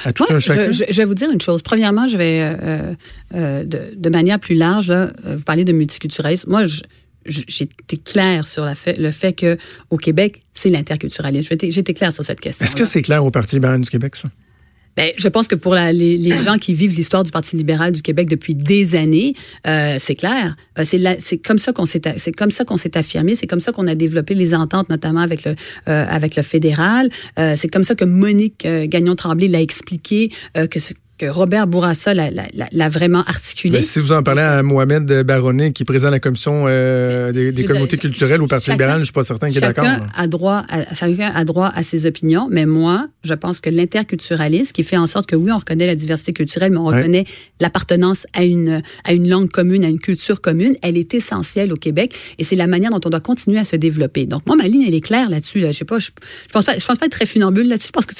à 0.04 0.12
tout 0.12 0.24
un 0.28 0.38
chacun? 0.38 0.70
Je, 0.70 0.84
je, 0.88 0.96
vais 0.96 1.04
vous 1.04 1.14
dire 1.14 1.30
une 1.30 1.40
chose. 1.40 1.62
Premièrement, 1.62 2.06
je 2.06 2.16
vais, 2.16 2.40
euh, 2.40 2.94
euh 3.34 3.64
de, 3.64 3.80
de, 3.94 4.08
manière 4.10 4.38
plus 4.38 4.54
large, 4.54 4.88
là, 4.88 5.10
vous 5.24 5.42
parlez 5.44 5.64
de 5.64 5.72
multiculturalisme. 5.72 6.50
Moi, 6.50 6.64
je, 6.64 6.82
j'étais 7.24 7.96
claire 7.96 8.46
sur 8.46 8.64
la 8.64 8.74
fait, 8.74 8.96
le 8.96 9.10
fait 9.10 9.32
que 9.32 9.56
au 9.90 9.96
Québec, 9.96 10.42
c'est 10.52 10.68
l'interculturalisme. 10.68 11.56
J'étais 11.60 11.94
claire 11.94 12.12
sur 12.12 12.24
cette 12.24 12.40
question. 12.40 12.64
Est-ce 12.64 12.76
que 12.76 12.84
c'est 12.84 13.02
clair 13.02 13.24
au 13.24 13.30
Parti 13.30 13.56
libéral 13.56 13.80
du 13.80 13.88
Québec, 13.88 14.16
ça? 14.16 14.28
Ben, 14.96 15.10
je 15.16 15.28
pense 15.28 15.48
que 15.48 15.54
pour 15.54 15.74
la, 15.74 15.92
les, 15.92 16.18
les, 16.18 16.36
gens 16.42 16.58
qui 16.58 16.74
vivent 16.74 16.94
l'histoire 16.94 17.24
du 17.24 17.30
Parti 17.30 17.56
libéral 17.56 17.92
du 17.92 18.02
Québec 18.02 18.28
depuis 18.28 18.54
des 18.54 18.94
années, 18.94 19.34
euh, 19.66 19.96
c'est 19.98 20.14
clair. 20.14 20.54
Euh, 20.78 20.84
c'est 21.18 21.38
comme 21.38 21.58
ça 21.58 21.72
qu'on 21.72 21.86
s'est 21.86 22.02
c'est 22.16 22.32
comme 22.32 22.50
ça 22.50 22.64
qu'on 22.64 22.76
s'est 22.76 22.96
affirmé. 22.96 23.34
C'est 23.34 23.46
comme 23.46 23.60
ça 23.60 23.72
qu'on 23.72 23.86
a 23.86 23.94
développé 23.94 24.34
les 24.34 24.54
ententes, 24.54 24.90
notamment 24.90 25.20
avec 25.20 25.44
le 25.44 25.54
euh, 25.88 26.04
avec 26.08 26.36
le 26.36 26.42
fédéral. 26.42 27.08
Euh, 27.38 27.54
c'est 27.56 27.68
comme 27.68 27.84
ça 27.84 27.94
que 27.94 28.04
Monique 28.04 28.66
euh, 28.66 28.86
Gagnon 28.86 29.14
Tremblay 29.14 29.48
l'a 29.48 29.60
expliqué 29.60 30.30
que 30.54 30.78
Robert 31.28 31.66
Bourassa 31.66 32.14
l'a 32.14 32.88
vraiment 32.88 33.22
articulé. 33.24 33.78
Ben, 33.78 33.82
si 33.82 33.98
vous 33.98 34.12
en 34.12 34.22
parlez 34.22 34.42
à 34.42 34.62
Mohamed 34.62 35.22
Baronnet, 35.22 35.72
qui 35.72 35.84
présente 35.84 36.10
la 36.10 36.20
commission 36.20 36.64
euh, 36.66 37.32
des, 37.32 37.64
communautés 37.64 37.98
culturelles 37.98 38.42
au 38.42 38.46
Parti 38.46 38.70
libéral, 38.70 38.96
je 38.96 39.00
ne 39.00 39.04
suis 39.04 39.12
pas 39.12 39.22
certain 39.22 39.48
qu'il 39.48 39.58
est 39.58 39.60
d'accord. 39.60 39.86
A 40.16 40.26
droit 40.26 40.64
à, 40.68 40.94
chacun 40.94 41.32
a 41.34 41.44
droit 41.44 41.70
à 41.74 41.82
ses 41.82 42.06
opinions, 42.06 42.48
mais 42.50 42.66
moi, 42.66 43.08
je 43.24 43.34
pense 43.34 43.60
que 43.60 43.70
l'interculturalisme, 43.70 44.72
qui 44.72 44.84
fait 44.84 44.96
en 44.96 45.06
sorte 45.06 45.26
que 45.26 45.36
oui, 45.36 45.50
on 45.52 45.58
reconnaît 45.58 45.86
la 45.86 45.94
diversité 45.94 46.32
culturelle, 46.32 46.72
mais 46.72 46.78
on 46.78 46.86
reconnaît 46.86 47.24
l'appartenance 47.60 48.26
à 48.32 48.44
une, 48.44 48.82
à 49.04 49.12
une 49.12 49.28
langue 49.28 49.50
commune, 49.50 49.84
à 49.84 49.88
une 49.88 50.00
culture 50.00 50.40
commune, 50.40 50.74
elle 50.82 50.96
est 50.96 51.14
essentielle 51.14 51.72
au 51.72 51.76
Québec 51.76 52.14
et 52.38 52.44
c'est 52.44 52.56
la 52.56 52.66
manière 52.66 52.90
dont 52.90 53.00
on 53.04 53.10
doit 53.10 53.20
continuer 53.20 53.58
à 53.58 53.64
se 53.64 53.76
développer. 53.76 54.26
Donc, 54.26 54.46
moi, 54.46 54.56
ma 54.56 54.68
ligne, 54.68 54.84
elle 54.86 54.94
est 54.94 55.00
claire 55.00 55.28
là-dessus. 55.28 55.60
Je 55.72 55.84
pas, 55.84 55.98
je, 55.98 56.10
je 56.48 56.52
pense 56.52 56.64
pas, 56.64 56.78
je 56.78 56.84
pense 56.84 56.98
pas 56.98 57.06
être 57.06 57.12
très 57.12 57.26
funambule 57.26 57.68
là-dessus. 57.68 57.88
Je 57.88 57.92
pense 57.92 58.06
que 58.06 58.14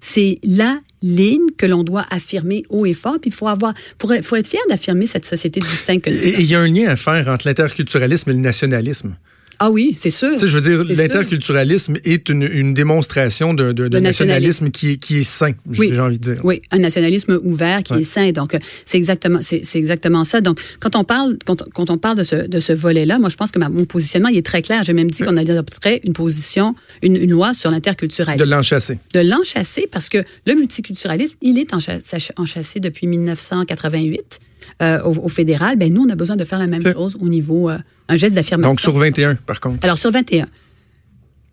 c'est 0.00 0.40
la 0.44 0.78
ligne 1.06 1.50
que 1.56 1.66
l'on 1.66 1.84
doit 1.84 2.06
affirmer 2.10 2.62
haut 2.68 2.86
et 2.86 2.94
fort. 2.94 3.18
Puis 3.20 3.30
il 3.30 3.34
faut 3.34 3.48
avoir, 3.48 3.74
pour, 3.98 4.12
faut 4.22 4.36
être 4.36 4.48
fier 4.48 4.60
d'affirmer 4.68 5.06
cette 5.06 5.24
société 5.24 5.60
distincte. 5.60 6.06
Et 6.06 6.40
il 6.40 6.46
y 6.46 6.54
a 6.54 6.60
un 6.60 6.66
lien 6.66 6.88
à 6.88 6.96
faire 6.96 7.28
entre 7.28 7.46
l'interculturalisme 7.46 8.30
et 8.30 8.34
le 8.34 8.40
nationalisme. 8.40 9.16
Ah 9.58 9.70
oui, 9.70 9.94
c'est 9.96 10.10
sûr. 10.10 10.32
Tu 10.32 10.40
sais, 10.40 10.46
je 10.46 10.58
veux 10.58 10.84
dire, 10.84 10.96
l'interculturalisme 10.96 11.96
est 12.04 12.28
une, 12.28 12.42
une, 12.42 12.74
démonstration 12.74 13.54
de, 13.54 13.72
de, 13.72 13.88
de 13.88 13.98
nationalisme, 13.98 14.70
qui, 14.70 14.92
est, 14.92 14.96
qui 14.96 15.18
est 15.18 15.22
sain, 15.22 15.52
oui. 15.78 15.90
j'ai 15.92 16.00
envie 16.00 16.18
de 16.18 16.34
dire. 16.34 16.44
Oui, 16.44 16.60
un 16.70 16.78
nationalisme 16.78 17.40
ouvert 17.42 17.82
qui 17.82 17.94
est 17.94 18.04
sain. 18.04 18.30
Donc, 18.32 18.56
c'est 18.84 18.96
exactement, 18.96 19.40
c'est, 19.42 19.62
exactement 19.74 20.24
ça. 20.24 20.40
Donc, 20.40 20.60
quand 20.80 20.96
on 20.96 21.04
parle, 21.04 21.36
quand, 21.44 21.64
quand 21.72 21.90
on 21.90 21.98
parle 21.98 22.18
de 22.18 22.22
ce, 22.22 22.36
de 22.36 22.60
ce 22.60 22.72
volet-là, 22.72 23.18
moi, 23.18 23.28
je 23.28 23.36
pense 23.36 23.50
que 23.50 23.58
ma, 23.58 23.68
mon 23.68 23.84
positionnement, 23.84 24.28
il 24.28 24.36
est 24.36 24.46
très 24.46 24.62
clair. 24.62 24.82
J'ai 24.84 24.92
même 24.92 25.10
dit 25.10 25.22
qu'on 25.22 25.36
adopterait 25.36 26.00
une 26.04 26.12
position, 26.12 26.74
une, 27.02 27.16
une 27.16 27.30
loi 27.30 27.54
sur 27.54 27.70
l'interculturalisme. 27.70 28.44
De 28.44 28.50
l'enchasser. 28.50 28.98
De 29.14 29.20
l'enchasser 29.20 29.88
parce 29.90 30.08
que 30.08 30.18
le 30.46 30.54
multiculturalisme, 30.54 31.36
il 31.42 31.58
est 31.58 31.72
enchâssé 31.72 32.80
depuis 32.80 33.06
1988. 33.06 34.40
Euh, 34.82 35.02
au, 35.04 35.28
fédéral, 35.28 35.76
ben 35.76 35.92
nous, 35.92 36.02
on 36.02 36.10
a 36.10 36.14
besoin 36.16 36.36
de 36.36 36.44
faire 36.44 36.58
la 36.58 36.66
même 36.66 36.82
chose 36.82 37.16
au 37.20 37.28
niveau, 37.28 37.70
euh, 37.70 37.78
un 38.08 38.16
geste 38.16 38.34
d'affirmation. 38.34 38.70
Donc, 38.70 38.80
sur 38.80 38.92
21, 38.92 39.34
par 39.34 39.60
contre. 39.60 39.84
Alors, 39.84 39.98
sur 39.98 40.10
21. 40.10 40.46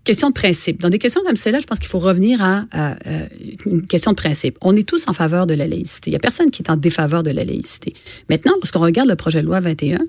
Question 0.04 0.30
de 0.30 0.34
principe. 0.34 0.82
Dans 0.82 0.90
des 0.90 1.00
questions 1.00 1.22
comme 1.26 1.38
celle-là, 1.38 1.60
je 1.60 1.66
pense 1.66 1.80
qu'il 1.80 1.88
faut 1.88 2.00
revenir 2.00 2.44
à, 2.44 2.66
euh, 2.76 3.26
une 3.66 3.88
question 3.88 4.12
de 4.12 4.18
principe. 4.18 4.58
On 4.62 4.76
est 4.76 4.88
tous 4.88 5.06
en 5.08 5.14
faveur 5.14 5.48
de 5.48 5.54
la 5.54 5.66
laïcité. 5.66 6.10
Il 6.10 6.14
n'y 6.14 6.18
a 6.18 6.20
personne 6.20 6.52
qui 6.52 6.62
est 6.62 6.70
en 6.70 6.76
défaveur 6.76 7.24
de 7.24 7.32
la 7.32 7.46
laïcité. 7.46 7.94
Maintenant, 8.30 8.52
lorsqu'on 8.56 8.82
regarde 8.82 9.08
le 9.08 9.16
projet 9.16 9.42
de 9.42 9.46
loi 9.46 9.62
21, 9.62 10.00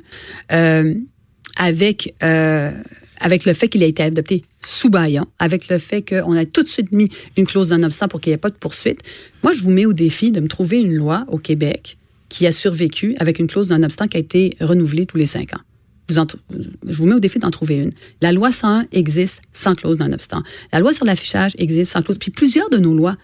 avec, 1.56 2.12
avec 2.20 3.44
le 3.44 3.52
fait 3.52 3.68
qu'il 3.68 3.84
a 3.84 3.86
été 3.86 4.02
adopté 4.02 4.42
sous 4.64 4.90
baillant, 4.90 5.28
avec 5.38 5.68
le 5.68 5.78
fait 5.78 6.02
qu'on 6.02 6.36
a 6.36 6.44
tout 6.44 6.64
de 6.64 6.68
suite 6.68 6.92
mis 6.92 7.08
une 7.36 7.46
clause 7.46 7.68
d'un 7.68 7.84
obstacle 7.84 8.10
pour 8.10 8.20
qu'il 8.20 8.32
n'y 8.32 8.34
ait 8.34 8.38
pas 8.38 8.50
de 8.50 8.56
poursuite, 8.56 9.00
moi, 9.44 9.52
je 9.52 9.62
vous 9.62 9.70
mets 9.70 9.86
au 9.86 9.92
défi 9.92 10.32
de 10.32 10.40
me 10.40 10.48
trouver 10.48 10.80
une 10.80 10.96
loi 10.96 11.24
au 11.28 11.38
Québec 11.38 11.98
qui 12.28 12.48
a 12.48 12.52
survécu 12.52 13.14
avec 13.20 13.38
une 13.38 13.46
clause 13.46 13.68
d'un 13.68 13.84
obstacle 13.84 14.10
qui 14.10 14.16
a 14.16 14.20
été 14.20 14.56
renouvelée 14.60 15.06
tous 15.06 15.18
les 15.18 15.26
cinq 15.26 15.54
ans. 15.54 15.60
Je 16.08 16.96
vous 16.96 17.06
mets 17.06 17.14
au 17.14 17.20
défi 17.20 17.38
d'en 17.38 17.50
trouver 17.50 17.78
une. 17.78 17.92
La 18.20 18.32
loi 18.32 18.52
101 18.52 18.86
existe 18.92 19.40
sans 19.52 19.74
clause 19.74 19.98
d'un 19.98 20.12
obstacle. 20.12 20.42
La 20.72 20.80
loi 20.80 20.92
sur 20.92 21.04
l'affichage 21.04 21.52
existe 21.58 21.92
sans 21.92 22.02
clause. 22.02 22.18
Puis 22.18 22.30
plusieurs 22.30 22.68
de 22.70 22.78
nos 22.78 22.94
lois, 22.94 23.16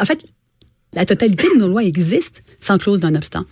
en 0.00 0.04
fait, 0.04 0.24
la 0.94 1.04
totalité 1.04 1.46
de 1.54 1.58
nos 1.58 1.68
lois 1.68 1.84
existent 1.84 2.40
sans 2.60 2.78
clause 2.78 3.00
d'un 3.00 3.14
obstacle. 3.14 3.46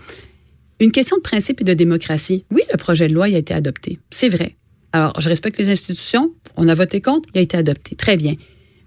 Une 0.81 0.91
question 0.91 1.17
de 1.17 1.23
principe 1.23 1.61
et 1.61 1.65
de 1.65 1.75
démocratie. 1.75 2.45
Oui, 2.51 2.63
le 2.73 2.77
projet 2.77 3.07
de 3.07 3.15
loi 3.15 3.27
a 3.27 3.29
été 3.29 3.55
adopté. 3.55 3.99
C'est 4.11 4.29
vrai. 4.29 4.57
Alors, 4.93 5.19
je 5.21 5.29
respecte 5.29 5.59
les 5.59 5.71
institutions. 5.71 6.33
On 6.57 6.69
a 6.69 6.75
voté 6.75 7.01
contre. 7.01 7.29
Il 7.35 7.39
a 7.39 7.43
été 7.43 7.57
adopté. 7.57 7.95
Très 7.95 8.17
bien. 8.17 8.35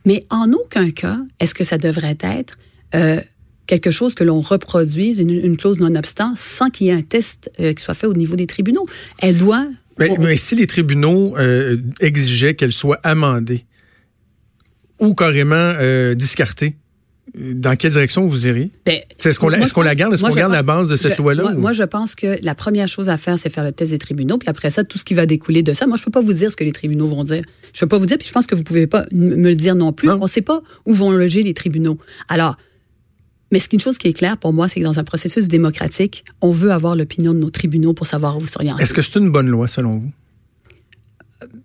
Mais 0.05 0.25
en 0.29 0.51
aucun 0.51 0.91
cas, 0.91 1.17
est-ce 1.39 1.55
que 1.55 1.63
ça 1.63 1.77
devrait 1.77 2.17
être 2.21 2.57
euh, 2.93 3.21
quelque 3.65 3.91
chose 3.91 4.13
que 4.13 4.23
l'on 4.23 4.41
reproduise, 4.41 5.19
une, 5.19 5.57
clause 5.57 5.79
non-obstant, 5.79 6.33
sans 6.35 6.69
qu'il 6.69 6.87
y 6.87 6.89
ait 6.89 6.93
un 6.93 7.01
test 7.01 7.51
euh, 7.59 7.73
qui 7.73 7.81
soit 7.81 7.93
fait 7.93 8.07
au 8.07 8.13
niveau 8.13 8.35
des 8.35 8.47
tribunaux? 8.47 8.85
Elle 9.19 9.37
doit... 9.37 9.65
Mais, 9.97 10.35
si 10.35 10.55
les 10.55 10.67
tribunaux 10.67 11.35
euh, 11.37 11.77
exigeaient 12.01 12.55
qu'elle 12.55 12.73
soit 12.73 12.99
amendée 13.03 13.65
ou 14.99 15.13
carrément 15.13 15.55
euh, 15.55 16.15
discartée, 16.15 16.75
dans 17.37 17.75
quelle 17.75 17.91
direction 17.91 18.27
vous 18.27 18.47
iriez? 18.47 18.71
Ben, 18.85 19.01
est-ce 19.23 19.39
qu'on 19.39 19.49
la, 19.49 19.57
la, 19.57 19.95
garde? 19.95 20.13
Est-ce 20.13 20.23
qu'on 20.23 20.29
garde 20.29 20.53
la 20.53 20.63
base 20.63 20.89
de 20.89 20.95
cette 20.95 21.17
loi-là? 21.17 21.53
Moi, 21.53 21.73
je 21.73 21.83
pense 21.83 22.15
que 22.15 22.37
la 22.43 22.55
première 22.55 22.87
chose 22.87 23.09
à 23.09 23.17
faire, 23.17 23.37
c'est 23.37 23.49
faire 23.49 23.63
le 23.63 23.71
test 23.71 23.91
des 23.91 23.97
tribunaux. 23.97 24.37
Puis 24.37 24.47
après 24.47 24.69
ça, 24.69 24.83
tout 24.83 24.97
ce 24.97 25.03
qui 25.03 25.13
va 25.13 25.25
découler 25.25 25.63
de 25.63 25.73
ça, 25.73 25.85
moi, 25.87 25.97
je 25.97 26.01
ne 26.01 26.05
peux 26.05 26.11
pas 26.11 26.21
vous 26.21 26.33
dire 26.33 26.51
ce 26.51 26.55
que 26.55 26.63
les 26.63 26.71
tribunaux 26.71 27.07
vont 27.07 27.23
dire. 27.23 27.43
Je 27.73 27.77
ne 27.77 27.79
peux 27.81 27.87
pas 27.87 27.97
vous 27.97 28.05
dire, 28.05 28.17
puis 28.17 28.27
je 28.27 28.31
pense 28.31 28.47
que 28.47 28.55
vous 28.55 28.61
ne 28.61 28.65
pouvez 28.65 28.87
pas 28.87 29.05
me 29.11 29.49
le 29.49 29.55
dire 29.55 29.75
non 29.75 29.91
plus. 29.91 30.09
On 30.09 30.19
ne 30.19 30.27
sait 30.27 30.41
pas 30.41 30.61
où 30.85 30.93
vont 30.93 31.11
loger 31.11 31.43
les 31.43 31.53
tribunaux. 31.53 31.97
Alors, 32.29 32.57
mais 33.51 33.59
ce 33.59 33.69
une 33.71 33.79
chose 33.79 33.97
qui 33.97 34.07
est 34.07 34.13
claire 34.13 34.37
pour 34.37 34.53
moi, 34.53 34.67
c'est 34.67 34.79
que 34.79 34.85
dans 34.85 34.99
un 34.99 35.03
processus 35.03 35.47
démocratique, 35.47 36.25
on 36.41 36.51
veut 36.51 36.71
avoir 36.71 36.95
l'opinion 36.95 37.33
de 37.33 37.39
nos 37.39 37.49
tribunaux 37.49 37.93
pour 37.93 38.07
savoir 38.07 38.37
où 38.37 38.39
vous 38.39 38.47
s'orienter. 38.47 38.83
Est-ce 38.83 38.93
que 38.93 39.01
c'est 39.01 39.19
une 39.19 39.29
bonne 39.29 39.47
loi 39.47 39.67
selon 39.67 39.97
vous? 39.97 40.11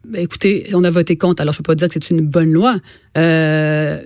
Ben, 0.05 0.23
écoutez, 0.23 0.69
on 0.75 0.85
a 0.85 0.91
voté 0.91 1.17
contre, 1.17 1.41
alors 1.41 1.55
je 1.55 1.61
ne 1.61 1.63
peux 1.63 1.73
pas 1.73 1.75
dire 1.77 1.89
que 1.89 1.95
c'est 1.95 2.11
une 2.11 2.27
bonne 2.27 2.53
loi. 2.53 2.79
Euh, 3.17 3.21
euh, 3.21 4.05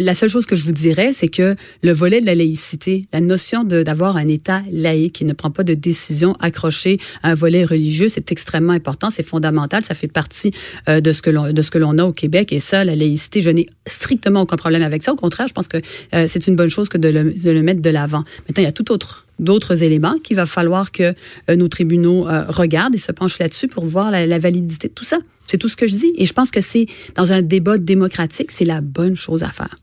la 0.00 0.14
seule 0.14 0.28
chose 0.28 0.46
que 0.46 0.56
je 0.56 0.64
vous 0.64 0.72
dirais, 0.72 1.12
c'est 1.12 1.28
que 1.28 1.56
le 1.82 1.92
volet 1.92 2.20
de 2.20 2.26
la 2.26 2.34
laïcité, 2.34 3.02
la 3.12 3.20
notion 3.20 3.64
d'avoir 3.64 4.16
un 4.16 4.28
État 4.28 4.62
laïque 4.70 5.14
qui 5.14 5.24
ne 5.24 5.32
prend 5.32 5.50
pas 5.50 5.64
de 5.64 5.74
décision 5.74 6.34
accrochée 6.40 6.98
à 7.22 7.30
un 7.30 7.34
volet 7.34 7.64
religieux, 7.64 8.08
c'est 8.08 8.32
extrêmement 8.32 8.72
important, 8.72 9.10
c'est 9.10 9.22
fondamental, 9.22 9.84
ça 9.84 9.94
fait 9.94 10.08
partie 10.08 10.52
euh, 10.88 11.00
de 11.00 11.12
ce 11.12 11.22
que 11.22 11.30
l'on 11.30 11.52
de 11.52 11.62
ce 11.62 11.70
que 11.70 11.78
l'on 11.78 11.98
a 11.98 12.04
au 12.04 12.12
Québec 12.12 12.52
et 12.52 12.58
ça, 12.58 12.84
la 12.84 12.96
laïcité, 12.96 13.40
je 13.40 13.50
n'ai 13.50 13.66
strictement 13.86 14.42
aucun 14.42 14.56
problème 14.56 14.82
avec 14.82 15.02
ça. 15.02 15.12
Au 15.12 15.16
contraire, 15.16 15.48
je 15.48 15.54
pense 15.54 15.68
que 15.68 15.78
euh, 16.14 16.26
c'est 16.28 16.46
une 16.46 16.56
bonne 16.56 16.68
chose 16.68 16.88
que 16.88 16.98
de 16.98 17.08
le, 17.08 17.32
de 17.32 17.50
le 17.50 17.62
mettre 17.62 17.82
de 17.82 17.90
l'avant. 17.90 18.24
Maintenant, 18.48 18.62
il 18.62 18.64
y 18.64 18.66
a 18.66 18.72
tout 18.72 18.90
autre 18.92 19.27
d'autres 19.38 19.82
éléments 19.82 20.16
qu'il 20.22 20.36
va 20.36 20.46
falloir 20.46 20.92
que 20.92 21.14
nos 21.54 21.68
tribunaux 21.68 22.26
regardent 22.48 22.94
et 22.94 22.98
se 22.98 23.12
penchent 23.12 23.38
là-dessus 23.38 23.68
pour 23.68 23.86
voir 23.86 24.10
la, 24.10 24.38
validité 24.38 24.88
de 24.88 24.92
tout 24.92 25.04
ça. 25.04 25.18
C'est 25.46 25.58
tout 25.58 25.68
ce 25.68 25.76
que 25.76 25.86
je 25.86 25.96
dis. 25.96 26.12
Et 26.16 26.26
je 26.26 26.32
pense 26.32 26.50
que 26.50 26.60
c'est, 26.60 26.86
dans 27.14 27.32
un 27.32 27.42
débat 27.42 27.78
démocratique, 27.78 28.50
c'est 28.50 28.64
la 28.64 28.80
bonne 28.80 29.16
chose 29.16 29.42
à 29.42 29.48
faire. 29.48 29.78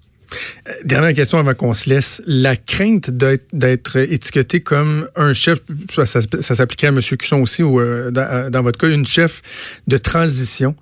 Euh, 0.68 0.72
dernière 0.84 1.14
question 1.14 1.38
avant 1.38 1.54
qu'on 1.54 1.74
se 1.74 1.90
laisse. 1.90 2.22
La 2.26 2.56
crainte 2.56 3.10
d'être 3.10 3.98
étiqueté 3.98 4.60
comme 4.60 5.08
un 5.16 5.34
chef, 5.34 5.60
ça, 5.96 6.22
ça, 6.22 6.56
s'appliquait 6.56 6.88
à 6.88 6.90
M. 6.90 7.00
Cusson 7.00 7.42
aussi, 7.42 7.64
ou 7.64 7.80
euh, 7.80 8.12
dans, 8.12 8.52
dans, 8.52 8.62
votre 8.62 8.80
cas, 8.80 8.90
une 8.90 9.06
chef 9.06 9.42
de 9.88 9.98
transition. 9.98 10.76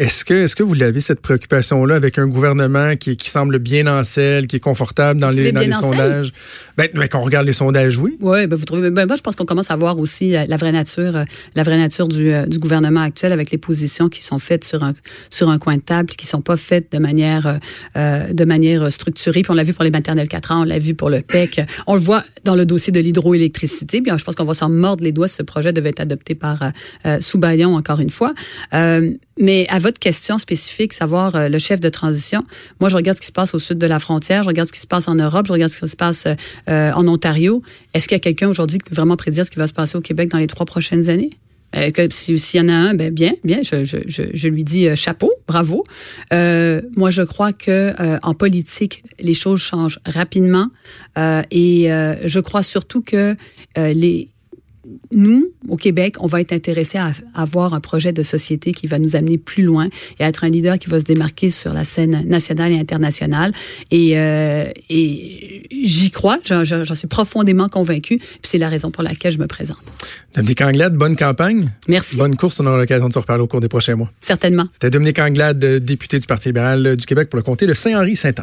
Est-ce 0.00 0.24
que, 0.24 0.32
est-ce 0.32 0.56
que 0.56 0.62
vous 0.62 0.72
l'avez, 0.72 1.02
cette 1.02 1.20
préoccupation-là, 1.20 1.94
avec 1.94 2.18
un 2.18 2.26
gouvernement 2.26 2.96
qui, 2.96 3.18
qui, 3.18 3.28
semble 3.28 3.58
bien 3.58 3.86
en 3.86 4.02
selle, 4.02 4.46
qui 4.46 4.56
est 4.56 4.60
confortable 4.60 5.20
dans 5.20 5.28
les, 5.28 5.52
dans 5.52 5.60
les 5.60 5.72
sondages? 5.72 6.32
Ben, 6.78 6.88
ben, 6.94 7.06
quand 7.06 7.20
on 7.20 7.22
regarde 7.22 7.46
les 7.46 7.52
sondages, 7.52 7.98
oui. 7.98 8.16
Oui, 8.18 8.46
ben, 8.46 8.56
vous 8.56 8.64
trouvez. 8.64 8.90
Ben, 8.90 9.06
moi, 9.06 9.16
je 9.16 9.20
pense 9.20 9.36
qu'on 9.36 9.44
commence 9.44 9.70
à 9.70 9.76
voir 9.76 9.98
aussi 9.98 10.30
la, 10.30 10.56
vraie 10.56 10.72
nature, 10.72 11.16
euh, 11.16 11.24
la 11.54 11.64
vraie 11.64 11.76
nature 11.76 12.08
du, 12.08 12.32
euh, 12.32 12.46
du, 12.46 12.58
gouvernement 12.58 13.02
actuel 13.02 13.30
avec 13.30 13.50
les 13.50 13.58
positions 13.58 14.08
qui 14.08 14.22
sont 14.22 14.38
faites 14.38 14.64
sur 14.64 14.82
un, 14.84 14.94
sur 15.28 15.50
un 15.50 15.58
coin 15.58 15.76
de 15.76 15.82
table, 15.82 16.08
qui 16.08 16.26
sont 16.26 16.40
pas 16.40 16.56
faites 16.56 16.90
de 16.92 16.98
manière, 16.98 17.58
euh, 17.98 18.32
de 18.32 18.44
manière 18.46 18.90
structurée. 18.90 19.42
Puis 19.42 19.50
on 19.50 19.54
l'a 19.54 19.64
vu 19.64 19.74
pour 19.74 19.84
les 19.84 19.90
maternelles 19.90 20.28
4 20.28 20.52
ans, 20.52 20.62
on 20.62 20.64
l'a 20.64 20.78
vu 20.78 20.94
pour 20.94 21.10
le 21.10 21.20
PEC. 21.20 21.60
On 21.86 21.92
le 21.92 22.00
voit 22.00 22.24
dans 22.44 22.56
le 22.56 22.64
dossier 22.64 22.90
de 22.90 23.00
l'hydroélectricité. 23.00 24.00
Bien, 24.00 24.16
je 24.16 24.24
pense 24.24 24.34
qu'on 24.34 24.44
va 24.44 24.54
s'en 24.54 24.70
mordre 24.70 25.04
les 25.04 25.12
doigts 25.12 25.28
si 25.28 25.34
ce 25.34 25.42
projet 25.42 25.74
devait 25.74 25.90
être 25.90 26.00
adopté 26.00 26.34
par 26.34 26.72
euh, 27.04 27.18
Sous-Bayon, 27.20 27.74
encore 27.74 28.00
une 28.00 28.08
fois. 28.08 28.32
mais 28.72 29.66
à 29.68 29.78
votre 29.78 29.89
question 29.98 30.38
spécifique, 30.38 30.92
savoir 30.92 31.34
euh, 31.34 31.48
le 31.48 31.58
chef 31.58 31.80
de 31.80 31.88
transition, 31.88 32.44
moi, 32.80 32.88
je 32.88 32.96
regarde 32.96 33.16
ce 33.16 33.20
qui 33.20 33.26
se 33.26 33.32
passe 33.32 33.54
au 33.54 33.58
sud 33.58 33.78
de 33.78 33.86
la 33.86 34.00
frontière, 34.00 34.42
je 34.42 34.48
regarde 34.48 34.68
ce 34.68 34.72
qui 34.72 34.80
se 34.80 34.86
passe 34.86 35.08
en 35.08 35.14
Europe, 35.14 35.46
je 35.46 35.52
regarde 35.52 35.70
ce 35.70 35.80
qui 35.80 35.88
se 35.88 35.96
passe 35.96 36.26
euh, 36.68 36.92
en 36.92 37.06
Ontario. 37.08 37.62
Est-ce 37.94 38.08
qu'il 38.08 38.14
y 38.14 38.20
a 38.20 38.20
quelqu'un 38.20 38.48
aujourd'hui 38.48 38.78
qui 38.78 38.88
peut 38.88 38.94
vraiment 38.94 39.16
prédire 39.16 39.44
ce 39.44 39.50
qui 39.50 39.58
va 39.58 39.66
se 39.66 39.72
passer 39.72 39.96
au 39.96 40.00
Québec 40.00 40.30
dans 40.30 40.38
les 40.38 40.46
trois 40.46 40.66
prochaines 40.66 41.08
années? 41.08 41.30
Euh, 41.76 41.90
s'il 42.10 42.38
y 42.54 42.60
en 42.60 42.68
a 42.68 42.72
un, 42.72 42.94
ben 42.94 43.14
bien, 43.14 43.32
bien, 43.44 43.60
je, 43.62 43.84
je, 43.84 43.98
je, 44.06 44.48
lui 44.48 44.64
dis 44.64 44.88
chapeau, 44.96 45.32
bravo. 45.46 45.84
moi, 46.32 47.10
je 47.10 47.22
crois 47.22 47.52
que 47.52 47.94
en 48.24 48.34
politique, 48.34 49.04
les 49.20 49.34
choses 49.34 49.60
changent 49.60 50.00
rapidement 50.04 50.68
et 51.16 51.88
je 52.24 52.40
crois 52.40 52.64
surtout 52.64 53.02
que 53.02 53.36
les 53.76 54.30
nous, 55.12 55.50
au 55.68 55.76
Québec, 55.76 56.16
on 56.20 56.26
va 56.26 56.40
être 56.40 56.52
intéressé 56.52 56.98
à, 56.98 57.12
avoir 57.34 57.74
un 57.74 57.80
projet 57.80 58.12
de 58.12 58.22
société 58.22 58.72
qui 58.72 58.86
va 58.86 58.98
nous 58.98 59.16
amener 59.16 59.38
plus 59.38 59.62
loin 59.62 59.88
et 60.18 60.24
à 60.24 60.28
être 60.28 60.44
un 60.44 60.48
leader 60.48 60.78
qui 60.78 60.88
va 60.88 61.00
se 61.00 61.04
démarquer 61.04 61.50
sur 61.50 61.72
la 61.72 61.84
scène 61.84 62.24
nationale 62.26 62.72
et 62.72 62.78
internationale. 62.78 63.52
Et, 63.90 64.18
euh, 64.18 64.70
et 64.88 65.68
j'y 65.82 66.10
crois, 66.10 66.38
j'en 66.44 66.94
suis 66.94 67.08
profondément 67.08 67.68
convaincu. 67.68 68.18
Puis 68.18 68.38
c'est 68.42 68.58
la 68.58 68.68
raison 68.68 68.90
pour 68.90 69.02
laquelle 69.02 69.32
je 69.32 69.38
me 69.38 69.46
présente. 69.46 69.78
Dominique 70.34 70.60
Anglade, 70.60 70.94
bonne 70.94 71.16
campagne. 71.16 71.70
Merci. 71.88 72.16
Bonne 72.16 72.36
course. 72.36 72.60
On 72.60 72.66
aura 72.66 72.78
l'occasion 72.78 73.08
de 73.08 73.12
se 73.12 73.18
reparler 73.18 73.42
au 73.42 73.46
cours 73.46 73.60
des 73.60 73.68
prochains 73.68 73.96
mois. 73.96 74.10
Certainement. 74.20 74.64
C'était 74.72 74.90
Dominique 74.90 75.18
Anglade, 75.18 75.58
député 75.58 76.18
du 76.18 76.26
Parti 76.26 76.48
libéral 76.48 76.96
du 76.96 77.06
Québec 77.06 77.28
pour 77.28 77.36
le 77.36 77.42
comté 77.42 77.66
de 77.66 77.74
Saint-Henri-Saint-Anne. 77.74 78.34